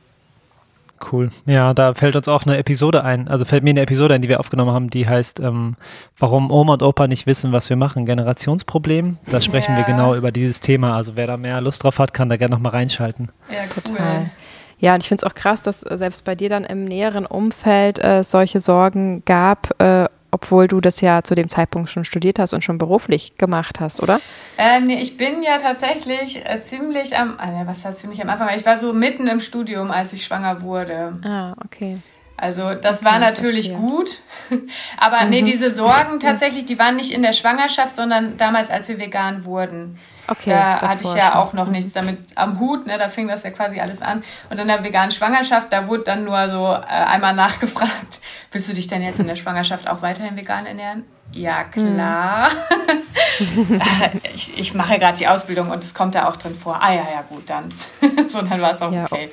[1.12, 1.30] Cool.
[1.44, 3.28] Ja, da fällt uns auch eine Episode ein.
[3.28, 5.76] Also fällt mir eine Episode ein, die wir aufgenommen haben, die heißt, ähm,
[6.18, 8.06] warum Oma und Opa nicht wissen, was wir machen.
[8.06, 9.18] Generationsproblem.
[9.26, 9.78] Da sprechen ja.
[9.78, 10.96] wir genau über dieses Thema.
[10.96, 13.30] Also wer da mehr Lust drauf hat, kann da gerne nochmal reinschalten.
[13.50, 13.82] Ja, cool.
[13.82, 14.30] total.
[14.78, 18.02] Ja, und ich finde es auch krass, dass selbst bei dir dann im näheren Umfeld
[18.02, 20.06] äh, solche Sorgen gab, äh,
[20.36, 24.02] obwohl du das ja zu dem Zeitpunkt schon studiert hast und schon beruflich gemacht hast,
[24.02, 24.20] oder?
[24.58, 28.50] Äh, nee, ich bin ja tatsächlich äh, ziemlich am, äh, was heißt ziemlich am Anfang,
[28.54, 31.18] ich war so mitten im Studium, als ich schwanger wurde.
[31.24, 31.98] Ah, okay.
[32.38, 33.88] Also das okay, war natürlich verstehe.
[33.88, 34.20] gut,
[34.98, 35.30] aber mhm.
[35.30, 39.46] nee, diese Sorgen tatsächlich, die waren nicht in der Schwangerschaft, sondern damals, als wir vegan
[39.46, 39.98] wurden.
[40.28, 41.72] Okay, da hatte ich ja auch noch mhm.
[41.72, 42.98] nichts damit am Hut, ne?
[42.98, 44.22] da fing das ja quasi alles an.
[44.50, 48.18] Und in der veganen Schwangerschaft, da wurde dann nur so äh, einmal nachgefragt,
[48.52, 51.04] willst du dich denn jetzt in der Schwangerschaft auch weiterhin vegan ernähren?
[51.32, 52.50] Ja, klar.
[53.38, 53.80] Mhm.
[54.34, 56.80] ich, ich mache gerade die Ausbildung und es kommt da auch drin vor.
[56.82, 57.68] Ah ja, ja, gut, dann.
[58.28, 59.30] so, dann war es auch ja, okay.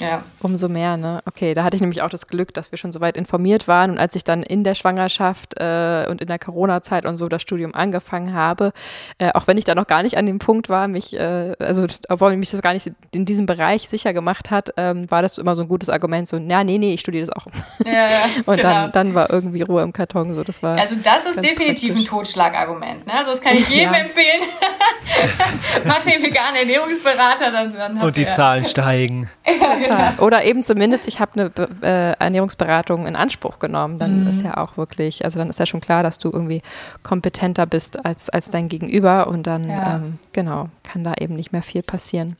[0.00, 0.22] Ja.
[0.40, 1.22] Umso mehr, ne?
[1.26, 3.92] Okay, da hatte ich nämlich auch das Glück, dass wir schon so weit informiert waren
[3.92, 7.42] und als ich dann in der Schwangerschaft äh, und in der Corona-Zeit und so das
[7.42, 8.72] Studium angefangen habe,
[9.18, 11.86] äh, auch wenn ich da noch gar nicht an dem Punkt war, mich, äh, also
[12.08, 15.54] obwohl mich das gar nicht in diesem Bereich sicher gemacht hat, ähm, war das immer
[15.54, 17.46] so ein gutes Argument, so, ja, nee, nee, ich studiere das auch.
[17.84, 18.68] Ja, ja, und genau.
[18.68, 20.78] dann, dann war irgendwie Ruhe im Karton, so, das war.
[20.78, 21.96] Also das ist definitiv praktisch.
[21.96, 23.14] ein Totschlagargument, ne?
[23.14, 24.00] Also das kann ich jedem ja.
[24.00, 24.42] empfehlen.
[25.84, 29.30] Mach den veganen Ernährungsberater, dann, dann Und die Zahlen steigen.
[29.88, 30.14] Total.
[30.18, 31.50] Oder eben zumindest, ich habe eine
[31.82, 33.98] äh, Ernährungsberatung in Anspruch genommen.
[33.98, 34.28] Dann mhm.
[34.28, 36.62] ist ja auch wirklich, also dann ist ja schon klar, dass du irgendwie
[37.02, 39.96] kompetenter bist als, als dein Gegenüber und dann, ja.
[39.96, 42.36] ähm, genau, kann da eben nicht mehr viel passieren.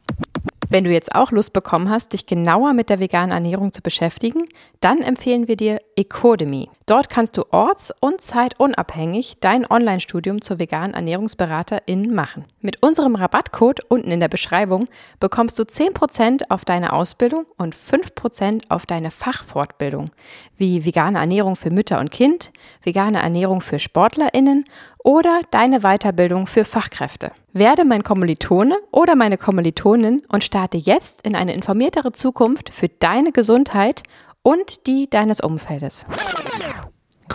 [0.68, 4.48] Wenn du jetzt auch Lust bekommen hast, dich genauer mit der veganen Ernährung zu beschäftigen,
[4.80, 6.68] dann empfehlen wir dir Ecodemy.
[6.86, 12.44] Dort kannst du orts- und zeitunabhängig dein Online-Studium zur veganen Ernährungsberaterin machen.
[12.60, 14.86] Mit unserem Rabattcode unten in der Beschreibung
[15.20, 20.10] bekommst du 10% auf deine Ausbildung und 5% auf deine Fachfortbildung,
[20.56, 22.50] wie vegane Ernährung für Mütter und Kind,
[22.82, 24.64] vegane Ernährung für SportlerInnen
[25.04, 27.30] oder deine Weiterbildung für Fachkräfte.
[27.58, 33.32] Werde mein Kommilitone oder meine Kommilitonin und starte jetzt in eine informiertere Zukunft für deine
[33.32, 34.02] Gesundheit
[34.42, 36.06] und die deines Umfeldes.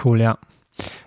[0.05, 0.37] Cool, ja.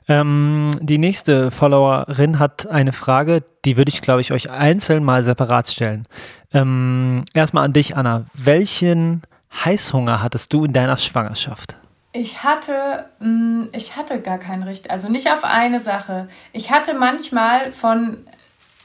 [0.09, 5.23] Ähm, die nächste Followerin hat eine Frage, die würde ich, glaube ich, euch einzeln mal
[5.23, 6.09] separat stellen.
[6.53, 8.25] Ähm, erstmal an dich, Anna.
[8.35, 9.23] Welchen
[9.65, 11.77] Heißhunger hattest du in deiner Schwangerschaft?
[12.13, 16.29] Ich hatte, mm, ich hatte gar keinen Richt, also nicht auf eine Sache.
[16.53, 18.19] Ich hatte manchmal von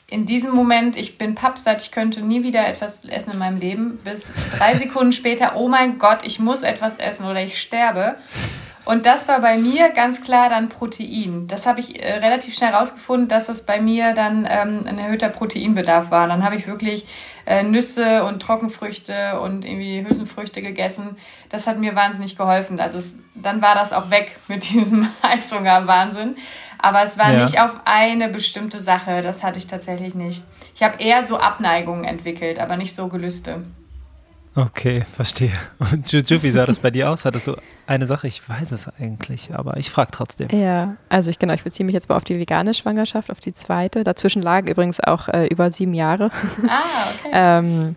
[0.10, 4.00] in diesem Moment, ich bin pappsatt, ich könnte nie wieder etwas essen in meinem Leben,
[4.04, 8.16] bis drei Sekunden später, oh mein Gott, ich muss etwas essen oder ich sterbe.
[8.86, 11.46] Und das war bei mir ganz klar dann Protein.
[11.48, 15.30] Das habe ich äh, relativ schnell herausgefunden, dass es bei mir dann ähm, ein erhöhter
[15.30, 16.28] Proteinbedarf war.
[16.28, 17.06] Dann habe ich wirklich
[17.46, 21.18] äh, Nüsse und Trockenfrüchte und irgendwie Hülsenfrüchte gegessen.
[21.50, 22.80] Das hat mir wahnsinnig geholfen.
[22.80, 26.38] Also es, dann war das auch weg mit diesem Heißhunger-Wahnsinn.
[26.82, 27.44] Aber es war ja.
[27.44, 29.22] nicht auf eine bestimmte Sache.
[29.22, 30.44] Das hatte ich tatsächlich nicht.
[30.76, 33.64] Ich habe eher so Abneigungen entwickelt, aber nicht so Gelüste.
[34.56, 35.54] Okay, verstehe.
[35.80, 37.24] Und Juju, wie sah das bei dir aus?
[37.24, 37.56] Hattest du
[37.86, 38.28] eine Sache?
[38.28, 40.50] Ich weiß es eigentlich, aber ich frage trotzdem.
[40.52, 43.54] Ja, also ich genau, ich beziehe mich jetzt mal auf die vegane Schwangerschaft, auf die
[43.54, 44.04] zweite.
[44.04, 46.32] Dazwischen lagen übrigens auch äh, über sieben Jahre.
[46.68, 46.82] Ah,
[47.20, 47.30] okay.
[47.32, 47.96] ähm,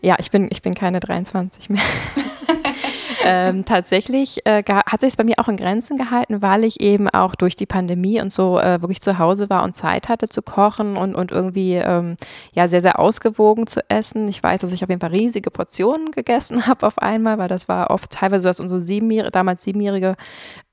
[0.00, 1.82] ja, ich bin, ich bin keine 23 mehr.
[3.28, 7.08] ähm, tatsächlich äh, hat sich es bei mir auch in Grenzen gehalten, weil ich eben
[7.08, 10.42] auch durch die Pandemie und so äh, wirklich zu Hause war und Zeit hatte zu
[10.42, 12.16] kochen und, und irgendwie ähm,
[12.52, 14.28] ja sehr, sehr ausgewogen zu essen.
[14.28, 17.68] Ich weiß, dass ich auf jeden Fall riesige Portionen gegessen habe auf einmal, weil das
[17.68, 20.16] war oft teilweise so, dass unsere siebenjährige, damals siebenjährige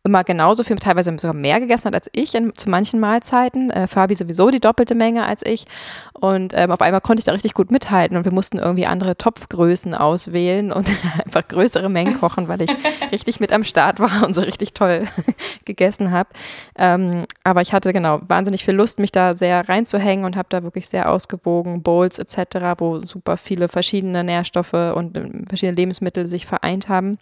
[0.06, 3.72] immer genauso viel, teilweise sogar mehr gegessen hat als ich in, zu manchen Mahlzeiten.
[3.72, 5.66] Äh, Fabi sowieso die doppelte Menge als ich.
[6.14, 9.18] Und ähm, auf einmal konnte ich da richtig gut mithalten und wir mussten irgendwie andere
[9.18, 10.88] Topfgrößen auswählen und
[11.26, 12.70] einfach größere Mengen kochen, weil ich
[13.12, 15.08] richtig mit am Start war und so richtig toll
[15.66, 16.30] gegessen habe.
[16.78, 20.62] Ähm, aber ich hatte genau wahnsinnig viel Lust, mich da sehr reinzuhängen und habe da
[20.64, 26.46] wirklich sehr ausgewogen Bowls etc., wo super viele verschiedene Nährstoffe und äh, verschiedene Lebensmittel sich
[26.46, 27.18] vereint haben.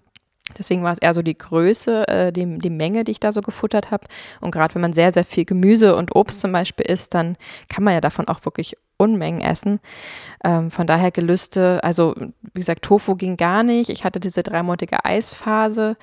[0.58, 3.41] Deswegen war es eher so die Größe, äh, die, die Menge, die ich da so
[3.41, 4.06] gefuttert habe.
[4.41, 7.38] Und gerade wenn man sehr, sehr viel Gemüse und Obst zum Beispiel isst, dann
[7.70, 9.80] kann man ja davon auch wirklich Unmengen essen.
[10.44, 13.89] Ähm, von daher Gelüste, also wie gesagt, Tofu ging gar nicht.
[13.89, 15.98] Ich hatte diese dreimonatige Eisphase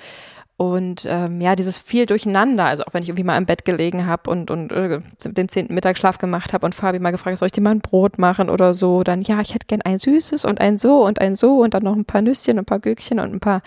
[0.61, 4.05] und ähm, ja, dieses viel Durcheinander, also auch wenn ich irgendwie mal im Bett gelegen
[4.05, 7.53] habe und, und äh, den zehnten Mittagsschlaf gemacht habe und Fabi mal gefragt, soll ich
[7.53, 10.61] dir mal ein Brot machen oder so, dann ja, ich hätte gern ein süßes und
[10.61, 13.21] ein so und ein so und dann noch ein paar Nüsschen und ein paar Gürkchen
[13.21, 13.63] und ein paar,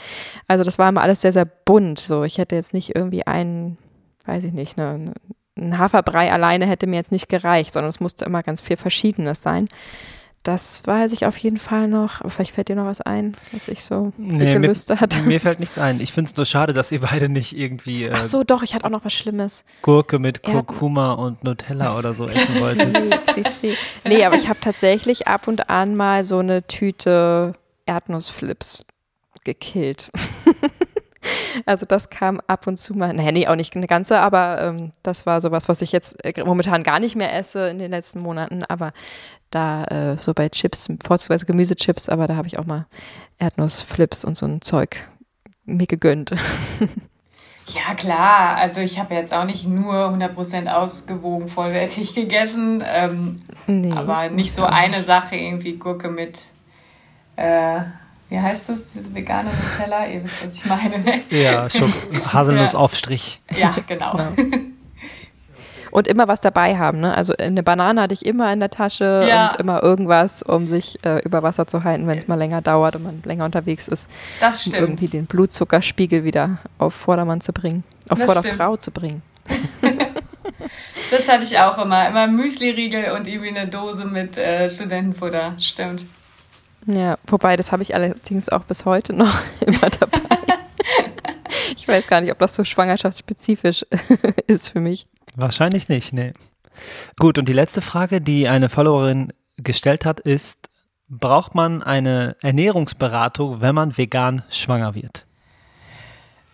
[0.47, 1.97] also das war immer alles sehr, sehr bunt.
[1.97, 3.79] So, ich hätte jetzt nicht irgendwie einen,
[4.27, 5.15] weiß ich nicht, ne,
[5.57, 9.41] ein Haferbrei alleine hätte mir jetzt nicht gereicht, sondern es musste immer ganz viel Verschiedenes
[9.41, 9.67] sein.
[10.43, 12.19] Das weiß ich auf jeden Fall noch.
[12.19, 15.21] Aber vielleicht fällt dir noch was ein, was ich so nee, Gelüste hatte.
[15.21, 16.01] Mir fällt nichts ein.
[16.01, 18.05] Ich finde es nur schade, dass ihr beide nicht irgendwie.
[18.05, 19.63] Äh, Ach so, doch, ich hatte auch noch was Schlimmes.
[19.81, 21.99] Gurke mit Kurkuma und Nutella was?
[21.99, 23.27] oder so essen wolltet.
[23.27, 23.77] Klischee.
[24.03, 27.53] Nee, aber ich habe tatsächlich ab und an mal so eine Tüte
[27.85, 28.85] Erdnussflips
[29.45, 30.11] gekillt.
[31.65, 34.91] Also das kam ab und zu mal, naja, nee, auch nicht eine ganze, aber ähm,
[35.03, 38.19] das war sowas, was ich jetzt äh, momentan gar nicht mehr esse in den letzten
[38.19, 38.91] Monaten, aber
[39.51, 42.87] da äh, so bei Chips, vorzugsweise Gemüsechips, aber da habe ich auch mal
[43.37, 45.07] Erdnussflips und so ein Zeug
[45.65, 46.33] mir gegönnt.
[47.67, 48.57] Ja, klar.
[48.57, 54.53] Also ich habe jetzt auch nicht nur 100% ausgewogen vollwertig gegessen, ähm, nee, aber nicht
[54.53, 56.39] so eine Sache, irgendwie Gurke mit
[57.35, 57.79] äh,
[58.33, 60.07] wie heißt das, diese vegane Nutella?
[60.07, 61.21] Ihr wisst, was ich meine.
[61.29, 61.67] Ja,
[62.33, 63.39] Haselnussaufstrich.
[63.55, 64.17] Ja, genau.
[64.35, 64.57] genau.
[65.91, 67.15] Und immer was dabei haben, ne?
[67.15, 69.51] Also eine Banane hatte ich immer in der Tasche ja.
[69.51, 72.95] und immer irgendwas, um sich äh, über Wasser zu halten, wenn es mal länger dauert
[72.95, 74.09] und man länger unterwegs ist.
[74.39, 74.77] Das stimmt.
[74.77, 78.81] Um irgendwie den Blutzuckerspiegel wieder auf Vordermann zu bringen, auf das Vorderfrau stimmt.
[78.81, 79.21] zu bringen.
[81.11, 82.07] das hatte ich auch immer.
[82.07, 85.53] Immer Müsli-Riegel und irgendwie eine Dose mit äh, Studentenfutter.
[85.59, 86.05] Stimmt.
[86.85, 89.33] Ja, wobei, das habe ich allerdings auch bis heute noch
[89.65, 90.19] immer dabei.
[91.75, 93.85] ich weiß gar nicht, ob das so schwangerschaftsspezifisch
[94.47, 95.07] ist für mich.
[95.35, 96.33] Wahrscheinlich nicht, nee.
[97.19, 100.69] Gut, und die letzte Frage, die eine Followerin gestellt hat, ist,
[101.07, 105.25] braucht man eine Ernährungsberatung, wenn man vegan schwanger wird?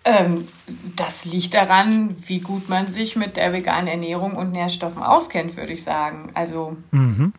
[0.03, 0.47] Ähm,
[0.95, 5.73] das liegt daran, wie gut man sich mit der veganen Ernährung und Nährstoffen auskennt, würde
[5.73, 6.31] ich sagen.
[6.33, 7.33] Also mhm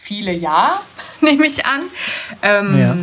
[0.00, 0.80] viele ja,
[1.20, 1.82] nehme ich an.
[2.42, 2.96] Ähm, ja.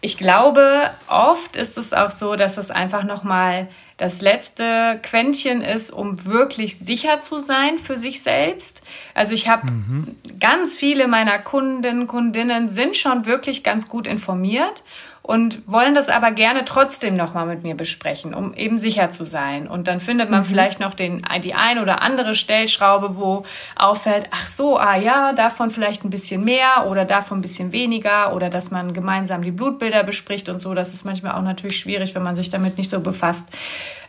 [0.00, 5.90] Ich glaube, oft ist es auch so, dass es einfach nochmal das letzte Quäntchen ist,
[5.90, 8.82] um wirklich sicher zu sein für sich selbst.
[9.12, 10.16] Also ich habe mhm.
[10.38, 14.84] ganz viele meiner Kunden, Kundinnen sind schon wirklich ganz gut informiert
[15.28, 19.68] und wollen das aber gerne trotzdem nochmal mit mir besprechen, um eben sicher zu sein.
[19.68, 20.44] Und dann findet man mhm.
[20.46, 23.44] vielleicht noch den, die ein oder andere Stellschraube, wo
[23.76, 28.34] auffällt, ach so, ah ja, davon vielleicht ein bisschen mehr oder davon ein bisschen weniger
[28.34, 30.72] oder dass man gemeinsam die Blutbilder bespricht und so.
[30.72, 33.44] Das ist manchmal auch natürlich schwierig, wenn man sich damit nicht so befasst.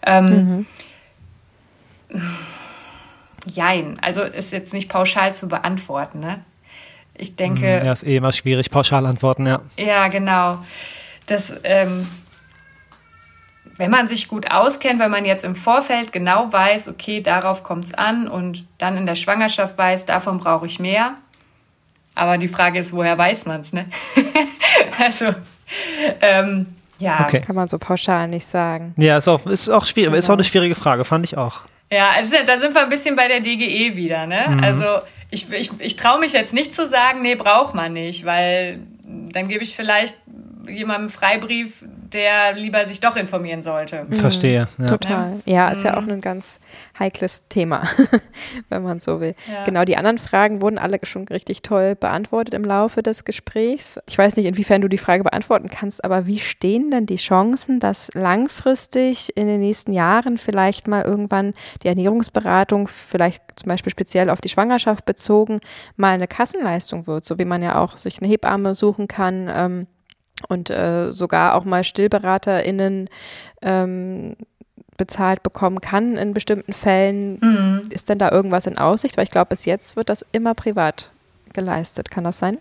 [0.05, 0.65] Ähm,
[2.09, 2.27] mhm.
[3.45, 6.45] Jein, also ist jetzt nicht pauschal zu beantworten, ne?
[7.13, 7.79] Ich denke.
[7.81, 9.59] Mhm, ja, ist eh immer schwierig, pauschal antworten, ja.
[9.75, 10.59] Ja, genau
[11.29, 12.07] dass ähm,
[13.79, 17.85] wenn man sich gut auskennt, wenn man jetzt im Vorfeld genau weiß, okay, darauf kommt
[17.85, 21.13] es an und dann in der Schwangerschaft weiß, davon brauche ich mehr.
[22.13, 23.85] Aber die Frage ist, woher weiß man es, ne?
[24.99, 25.33] also,
[26.19, 26.65] ähm,
[26.99, 27.21] ja.
[27.21, 27.39] Okay.
[27.39, 28.93] Kann man so pauschal nicht sagen.
[28.97, 30.19] Ja, ist auch, ist auch schwierig, genau.
[30.19, 31.61] ist auch eine schwierige Frage, fand ich auch.
[31.89, 34.45] Ja, also da sind wir ein bisschen bei der DGE wieder, ne?
[34.49, 34.63] Mhm.
[34.63, 34.83] Also
[35.31, 39.47] ich, ich, ich traue mich jetzt nicht zu sagen, nee, braucht man nicht, weil dann
[39.47, 40.17] gebe ich vielleicht
[40.69, 44.05] jemandem Freibrief, der lieber sich doch informieren sollte.
[44.11, 44.67] Verstehe.
[44.77, 44.85] Ja.
[44.87, 45.33] Total.
[45.45, 46.59] Ja, ist ja auch ein ganz
[46.97, 47.83] heikles Thema,
[48.69, 49.35] wenn man so will.
[49.51, 49.63] Ja.
[49.65, 53.99] Genau, die anderen Fragen wurden alle schon richtig toll beantwortet im Laufe des Gesprächs.
[54.07, 57.79] Ich weiß nicht, inwiefern du die Frage beantworten kannst, aber wie stehen denn die Chancen,
[57.79, 61.53] dass langfristig in den nächsten Jahren vielleicht mal irgendwann
[61.83, 65.59] die Ernährungsberatung, vielleicht zum Beispiel speziell auf die Schwangerschaft bezogen,
[65.95, 69.87] mal eine Kassenleistung wird, so wie man ja auch sich eine Hebamme suchen kann ähm,
[70.47, 73.09] und äh, sogar auch mal StillberaterInnen
[73.61, 74.35] ähm,
[74.97, 77.39] bezahlt bekommen kann in bestimmten Fällen.
[77.41, 77.81] Mhm.
[77.89, 79.17] Ist denn da irgendwas in Aussicht?
[79.17, 81.11] Weil ich glaube, bis jetzt wird das immer privat
[81.53, 82.11] geleistet.
[82.11, 82.57] Kann das sein?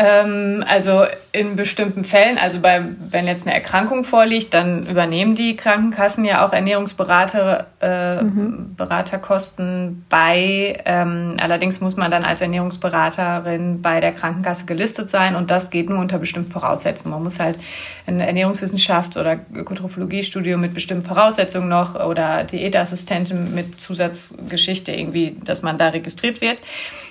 [0.00, 5.56] Ähm, also in bestimmten Fällen, also bei, wenn jetzt eine Erkrankung vorliegt, dann übernehmen die
[5.56, 8.76] Krankenkassen ja auch Ernährungsberater, äh, mhm.
[8.76, 10.80] Beraterkosten bei.
[10.84, 15.90] Ähm, allerdings muss man dann als Ernährungsberaterin bei der Krankenkasse gelistet sein und das geht
[15.90, 17.14] nur unter bestimmten Voraussetzungen.
[17.14, 17.58] Man muss halt
[18.06, 25.76] ein Ernährungswissenschafts- oder Ökotrophologiestudium mit bestimmten Voraussetzungen noch oder Diätassistentin mit Zusatzgeschichte irgendwie, dass man
[25.76, 26.58] da registriert wird.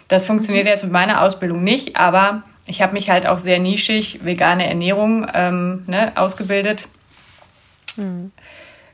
[0.07, 4.19] Das funktioniert jetzt mit meiner Ausbildung nicht, aber ich habe mich halt auch sehr nischig
[4.23, 6.87] vegane Ernährung ähm, ne, ausgebildet.
[7.95, 8.31] Mhm.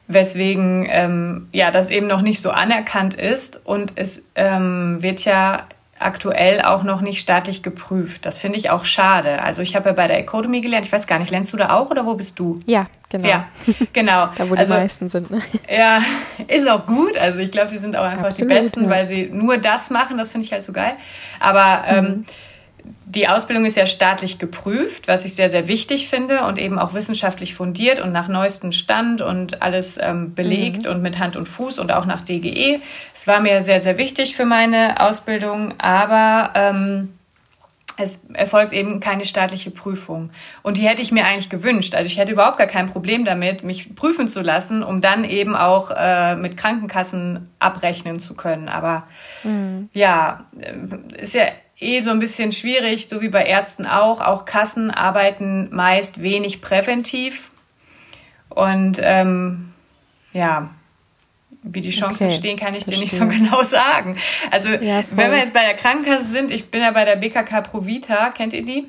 [0.07, 5.63] Weswegen ähm, ja das eben noch nicht so anerkannt ist und es ähm, wird ja
[5.97, 8.25] aktuell auch noch nicht staatlich geprüft.
[8.25, 9.41] Das finde ich auch schade.
[9.41, 11.69] Also ich habe ja bei der Economy gelernt, ich weiß gar nicht, lernst du da
[11.69, 12.59] auch oder wo bist du?
[12.65, 13.27] Ja, genau.
[13.27, 13.47] Ja,
[13.93, 14.27] genau.
[14.37, 15.31] da wo also, die meisten sind.
[15.31, 15.41] Ne?
[15.73, 15.99] Ja,
[16.47, 17.17] ist auch gut.
[17.17, 18.89] Also ich glaube, die sind auch einfach Absolut, die Besten, ja.
[18.89, 20.17] weil sie nur das machen.
[20.17, 20.93] Das finde ich halt so geil.
[21.39, 22.25] Aber ähm, mhm
[23.05, 26.93] die Ausbildung ist ja staatlich geprüft, was ich sehr, sehr wichtig finde und eben auch
[26.93, 30.91] wissenschaftlich fundiert und nach neuestem Stand und alles ähm, belegt mhm.
[30.91, 32.79] und mit Hand und Fuß und auch nach DGE.
[33.13, 37.09] Es war mir sehr, sehr wichtig für meine Ausbildung, aber ähm,
[37.97, 40.31] es erfolgt eben keine staatliche Prüfung.
[40.63, 41.93] Und die hätte ich mir eigentlich gewünscht.
[41.93, 45.55] Also ich hätte überhaupt gar kein Problem damit, mich prüfen zu lassen, um dann eben
[45.55, 48.69] auch äh, mit Krankenkassen abrechnen zu können.
[48.69, 49.07] Aber
[49.43, 49.89] mhm.
[49.93, 51.45] ja, äh, ist ja
[51.83, 54.21] eh so ein bisschen schwierig, so wie bei Ärzten auch.
[54.21, 57.51] Auch Kassen arbeiten meist wenig präventiv.
[58.49, 59.73] Und ähm,
[60.31, 60.69] ja,
[61.63, 64.17] wie die Chancen okay, stehen, kann ich dir nicht so genau sagen.
[64.51, 67.61] Also ja, wenn wir jetzt bei der Krankenkasse sind, ich bin ja bei der BKK
[67.61, 68.85] Provita, kennt ihr die?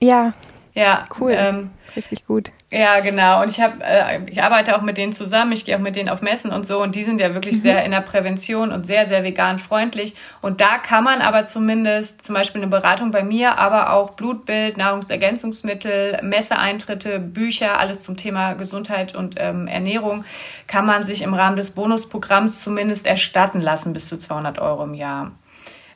[0.00, 0.32] Ja.
[0.74, 1.34] Ja, cool.
[1.36, 2.52] Ähm, Richtig gut.
[2.70, 3.42] Ja, genau.
[3.42, 5.50] Und ich habe, äh, ich arbeite auch mit denen zusammen.
[5.50, 6.80] Ich gehe auch mit denen auf Messen und so.
[6.80, 7.62] Und die sind ja wirklich mhm.
[7.62, 10.14] sehr in der Prävention und sehr, sehr vegan freundlich.
[10.40, 14.76] Und da kann man aber zumindest zum Beispiel eine Beratung bei mir, aber auch Blutbild,
[14.76, 20.24] Nahrungsergänzungsmittel, Messeeintritte, Bücher, alles zum Thema Gesundheit und ähm, Ernährung,
[20.68, 24.94] kann man sich im Rahmen des Bonusprogramms zumindest erstatten lassen bis zu 200 Euro im
[24.94, 25.32] Jahr.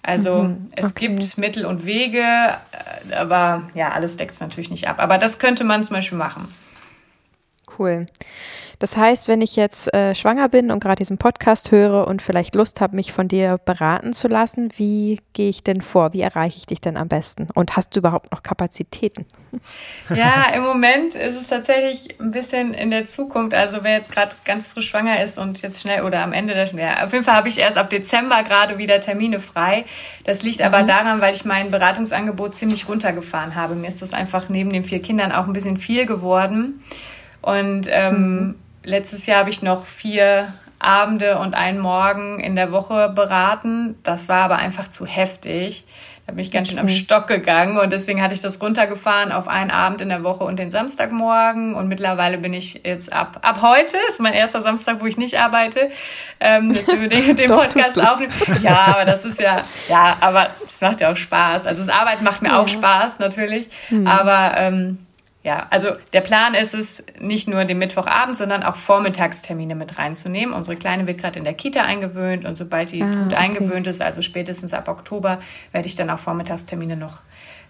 [0.07, 0.74] Also mhm, okay.
[0.76, 4.96] es gibt Mittel und Wege, äh, aber ja, alles deckt es natürlich nicht ab.
[4.98, 6.46] Aber das könnte man zum Beispiel machen.
[7.78, 8.06] Cool.
[8.78, 12.54] Das heißt, wenn ich jetzt äh, schwanger bin und gerade diesen Podcast höre und vielleicht
[12.54, 16.12] Lust habe, mich von dir beraten zu lassen, wie gehe ich denn vor?
[16.12, 17.48] Wie erreiche ich dich denn am besten?
[17.54, 19.26] Und hast du überhaupt noch Kapazitäten?
[20.10, 23.54] Ja, im Moment ist es tatsächlich ein bisschen in der Zukunft.
[23.54, 26.66] Also wer jetzt gerade ganz frisch schwanger ist und jetzt schnell oder am Ende der
[26.74, 29.84] ja, auf jeden Fall habe ich erst ab Dezember gerade wieder Termine frei.
[30.24, 30.66] Das liegt mhm.
[30.66, 33.76] aber daran, weil ich mein Beratungsangebot ziemlich runtergefahren habe.
[33.76, 36.82] Mir ist das einfach neben den vier Kindern auch ein bisschen viel geworden.
[37.45, 38.55] Und ähm, mhm.
[38.84, 43.97] letztes Jahr habe ich noch vier Abende und einen Morgen in der Woche beraten.
[44.03, 45.84] Das war aber einfach zu heftig.
[46.26, 46.78] Da bin ich ganz okay.
[46.78, 50.22] schön am Stock gegangen und deswegen hatte ich das runtergefahren auf einen Abend in der
[50.22, 51.74] Woche und den Samstagmorgen.
[51.74, 55.38] Und mittlerweile bin ich jetzt ab, ab heute, ist mein erster Samstag, wo ich nicht
[55.38, 55.90] arbeite,
[56.40, 58.32] ähm, jetzt über den, den Podcast aufnehmen.
[58.62, 61.66] Ja, aber das ist ja, ja, aber es macht ja auch Spaß.
[61.66, 62.59] Also das Arbeiten macht mir ja.
[62.59, 63.68] auch Spaß, natürlich.
[63.90, 64.07] Mhm.
[64.07, 65.05] Aber ähm,
[65.45, 70.55] ja, also der Plan ist es, nicht nur den Mittwochabend, sondern auch Vormittagstermine mit reinzunehmen.
[70.55, 73.34] Unsere Kleine wird gerade in der Kita eingewöhnt und sobald die ah, gut okay.
[73.34, 75.40] eingewöhnt ist, also spätestens ab Oktober,
[75.72, 77.20] werde ich dann auch Vormittagstermine noch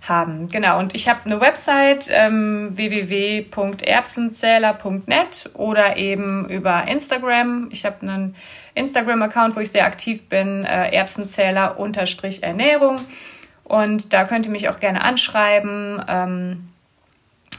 [0.08, 0.48] haben.
[0.50, 7.70] Genau, und ich habe eine Website ähm, www.erbsenzähler.net oder eben über Instagram.
[7.72, 8.36] Ich habe einen
[8.76, 13.00] Instagram-Account, wo ich sehr aktiv bin, äh, Erbsenzähler-Ernährung.
[13.64, 16.00] Und da könnt ihr mich auch gerne anschreiben.
[16.06, 16.68] Ähm,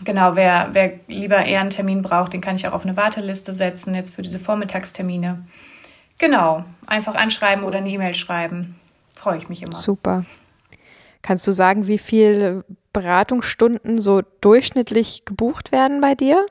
[0.03, 3.53] genau, wer, wer lieber eher einen Termin braucht, den kann ich auch auf eine Warteliste
[3.53, 5.45] setzen, jetzt für diese Vormittagstermine.
[6.17, 8.75] Genau, einfach anschreiben oder eine E-Mail schreiben.
[9.09, 9.75] Freue ich mich immer.
[9.75, 10.25] Super.
[11.21, 16.45] Kannst du sagen, wie viele Beratungsstunden so durchschnittlich gebucht werden bei dir?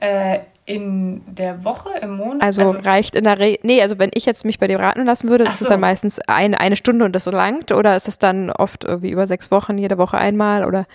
[0.00, 2.42] Äh, In der Woche, im Monat?
[2.42, 5.06] Also, also reicht in der Regel, nee, also wenn ich jetzt mich bei dir beraten
[5.06, 5.64] lassen würde, ist so.
[5.64, 9.10] es dann meistens eine, eine Stunde und das langt oder ist es dann oft irgendwie
[9.10, 10.86] über sechs Wochen, jede Woche einmal oder?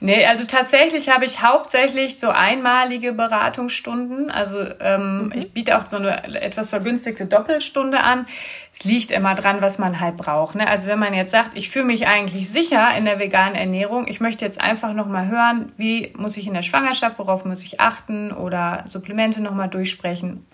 [0.00, 4.30] Nee, also tatsächlich habe ich hauptsächlich so einmalige Beratungsstunden.
[4.30, 5.32] Also ähm, mhm.
[5.34, 8.26] ich biete auch so eine etwas vergünstigte Doppelstunde an.
[8.72, 10.54] Es liegt immer dran, was man halt braucht.
[10.54, 10.66] Ne?
[10.66, 14.20] Also wenn man jetzt sagt, ich fühle mich eigentlich sicher in der veganen Ernährung, ich
[14.20, 18.32] möchte jetzt einfach nochmal hören, wie muss ich in der Schwangerschaft, worauf muss ich achten
[18.32, 20.46] oder Supplemente nochmal durchsprechen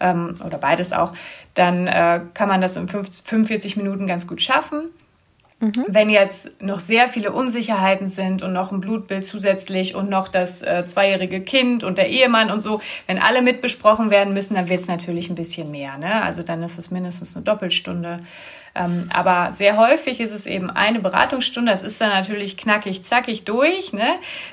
[0.00, 1.12] ähm, oder beides auch,
[1.54, 4.90] dann äh, kann man das in 45 Minuten ganz gut schaffen.
[5.58, 5.86] Mhm.
[5.88, 10.60] Wenn jetzt noch sehr viele Unsicherheiten sind und noch ein Blutbild zusätzlich und noch das
[10.60, 14.80] äh, zweijährige Kind und der Ehemann und so, wenn alle mitbesprochen werden müssen, dann wird
[14.80, 15.96] es natürlich ein bisschen mehr.
[15.96, 16.22] Ne?
[16.22, 18.18] Also dann ist es mindestens eine Doppelstunde.
[18.74, 21.70] Ähm, aber sehr häufig ist es eben eine Beratungsstunde.
[21.70, 23.94] Das ist dann natürlich knackig, zackig durch.
[23.94, 24.06] Ne?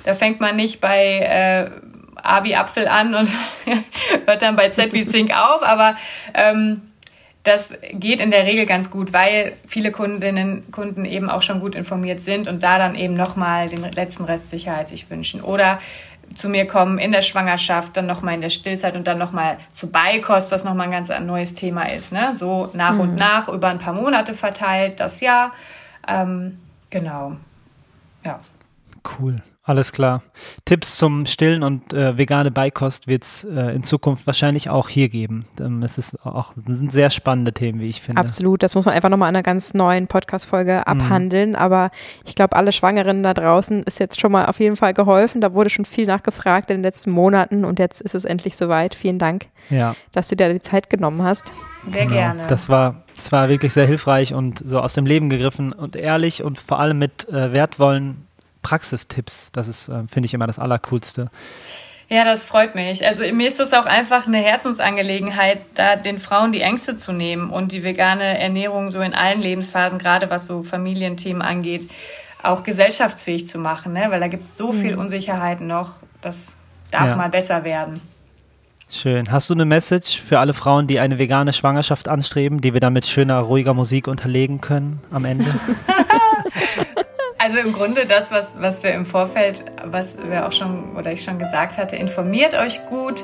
[0.06, 1.70] Da fängt man nicht bei äh,
[2.22, 3.32] A wie Apfel an und
[4.26, 5.64] hört dann bei Z wie Zink auf.
[5.64, 5.96] Aber
[6.34, 6.82] ähm,
[7.44, 11.76] das geht in der Regel ganz gut, weil viele Kundinnen Kunden eben auch schon gut
[11.76, 15.42] informiert sind und da dann eben nochmal den letzten Rest Sicherheit sich wünschen.
[15.42, 15.80] Oder
[16.34, 19.92] zu mir kommen in der Schwangerschaft, dann nochmal in der Stillzeit und dann nochmal zu
[19.92, 22.14] Beikost, was nochmal ein ganz neues Thema ist.
[22.14, 22.34] Ne?
[22.34, 23.00] So nach mhm.
[23.02, 25.52] und nach über ein paar Monate verteilt, das Jahr.
[26.08, 26.60] Ähm,
[26.90, 27.36] genau.
[28.26, 28.40] Ja.
[29.20, 29.42] Cool.
[29.66, 30.24] Alles klar.
[30.66, 35.08] Tipps zum Stillen und äh, vegane Beikost wird es äh, in Zukunft wahrscheinlich auch hier
[35.08, 35.46] geben.
[35.58, 38.20] Ähm, es ist auch sind sehr spannende Themen, wie ich finde.
[38.20, 38.62] Absolut.
[38.62, 40.92] Das muss man einfach nochmal in einer ganz neuen Podcast-Folge mhm.
[40.92, 41.50] abhandeln.
[41.52, 41.56] Mhm.
[41.56, 41.92] Aber
[42.26, 45.40] ich glaube, alle Schwangeren da draußen ist jetzt schon mal auf jeden Fall geholfen.
[45.40, 48.96] Da wurde schon viel nachgefragt in den letzten Monaten und jetzt ist es endlich soweit.
[48.96, 49.96] Vielen Dank, ja.
[50.12, 51.54] dass du dir die Zeit genommen hast.
[51.88, 52.18] Sehr genau.
[52.18, 52.44] gerne.
[52.50, 56.44] Das war, das war wirklich sehr hilfreich und so aus dem Leben gegriffen und ehrlich
[56.44, 58.28] und vor allem mit äh, wertvollen
[58.64, 59.52] Praxistipps.
[59.52, 61.30] Das ist, äh, finde ich, immer das Allercoolste.
[62.10, 63.06] Ja, das freut mich.
[63.06, 67.50] Also mir ist es auch einfach eine Herzensangelegenheit, da den Frauen die Ängste zu nehmen
[67.50, 71.90] und die vegane Ernährung so in allen Lebensphasen, gerade was so Familienthemen angeht,
[72.44, 74.08] auch gesellschaftsfähig zu machen, ne?
[74.10, 75.02] weil da gibt es so viel mhm.
[75.02, 75.94] Unsicherheiten noch.
[76.22, 76.56] Das
[76.92, 77.16] darf ja.
[77.16, 78.02] mal besser werden.
[78.90, 79.32] Schön.
[79.32, 82.94] Hast du eine Message für alle Frauen, die eine vegane Schwangerschaft anstreben, die wir dann
[82.94, 85.46] mit schöner, ruhiger Musik unterlegen können am Ende?
[87.44, 91.26] Also im Grunde das, was, was wir im Vorfeld, was wir auch schon oder ich
[91.26, 93.22] schon gesagt hatte, informiert euch gut,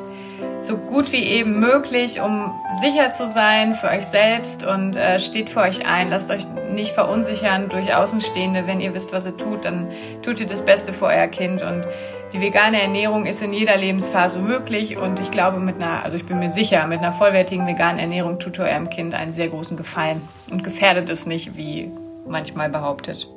[0.59, 2.51] so gut wie eben möglich, um
[2.81, 6.09] sicher zu sein für euch selbst und äh, steht für euch ein.
[6.09, 8.67] Lasst euch nicht verunsichern durch Außenstehende.
[8.67, 9.87] Wenn ihr wisst, was ihr tut, dann
[10.21, 11.87] tut ihr das Beste für euer Kind und
[12.33, 16.25] die vegane Ernährung ist in jeder Lebensphase möglich und ich glaube mit einer, also ich
[16.25, 20.19] bin mir sicher, mit einer vollwertigen veganen Ernährung tut eurem Kind einen sehr großen Gefallen
[20.51, 21.89] und gefährdet es nicht, wie
[22.27, 23.29] manchmal behauptet.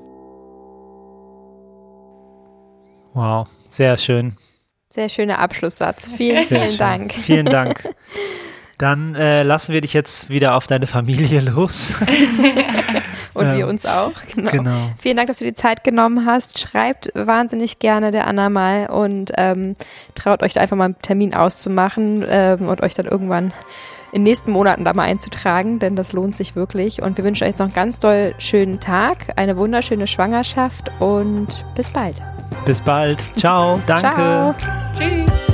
[3.14, 4.36] Wow, sehr schön.
[4.88, 6.10] Sehr schöner Abschlusssatz.
[6.16, 6.78] Vielen, sehr vielen schön.
[6.78, 7.12] Dank.
[7.14, 7.88] Vielen Dank.
[8.78, 11.94] Dann äh, lassen wir dich jetzt wieder auf deine Familie los.
[13.34, 14.12] Und ähm, wir uns auch.
[14.34, 14.50] Genau.
[14.50, 14.90] genau.
[14.98, 16.58] Vielen Dank, dass du die Zeit genommen hast.
[16.58, 19.76] Schreibt wahnsinnig gerne der Anna mal und ähm,
[20.14, 23.52] traut euch da einfach mal einen Termin auszumachen ähm, und euch dann irgendwann
[24.12, 27.00] in den nächsten Monaten da mal einzutragen, denn das lohnt sich wirklich.
[27.00, 31.64] Und wir wünschen euch jetzt noch einen ganz doll schönen Tag, eine wunderschöne Schwangerschaft und
[31.74, 32.20] bis bald.
[32.64, 33.20] Bis bald.
[33.36, 33.80] Ciao.
[33.86, 34.10] Danke.
[34.10, 34.54] Ciao.
[34.92, 35.51] Tschüss.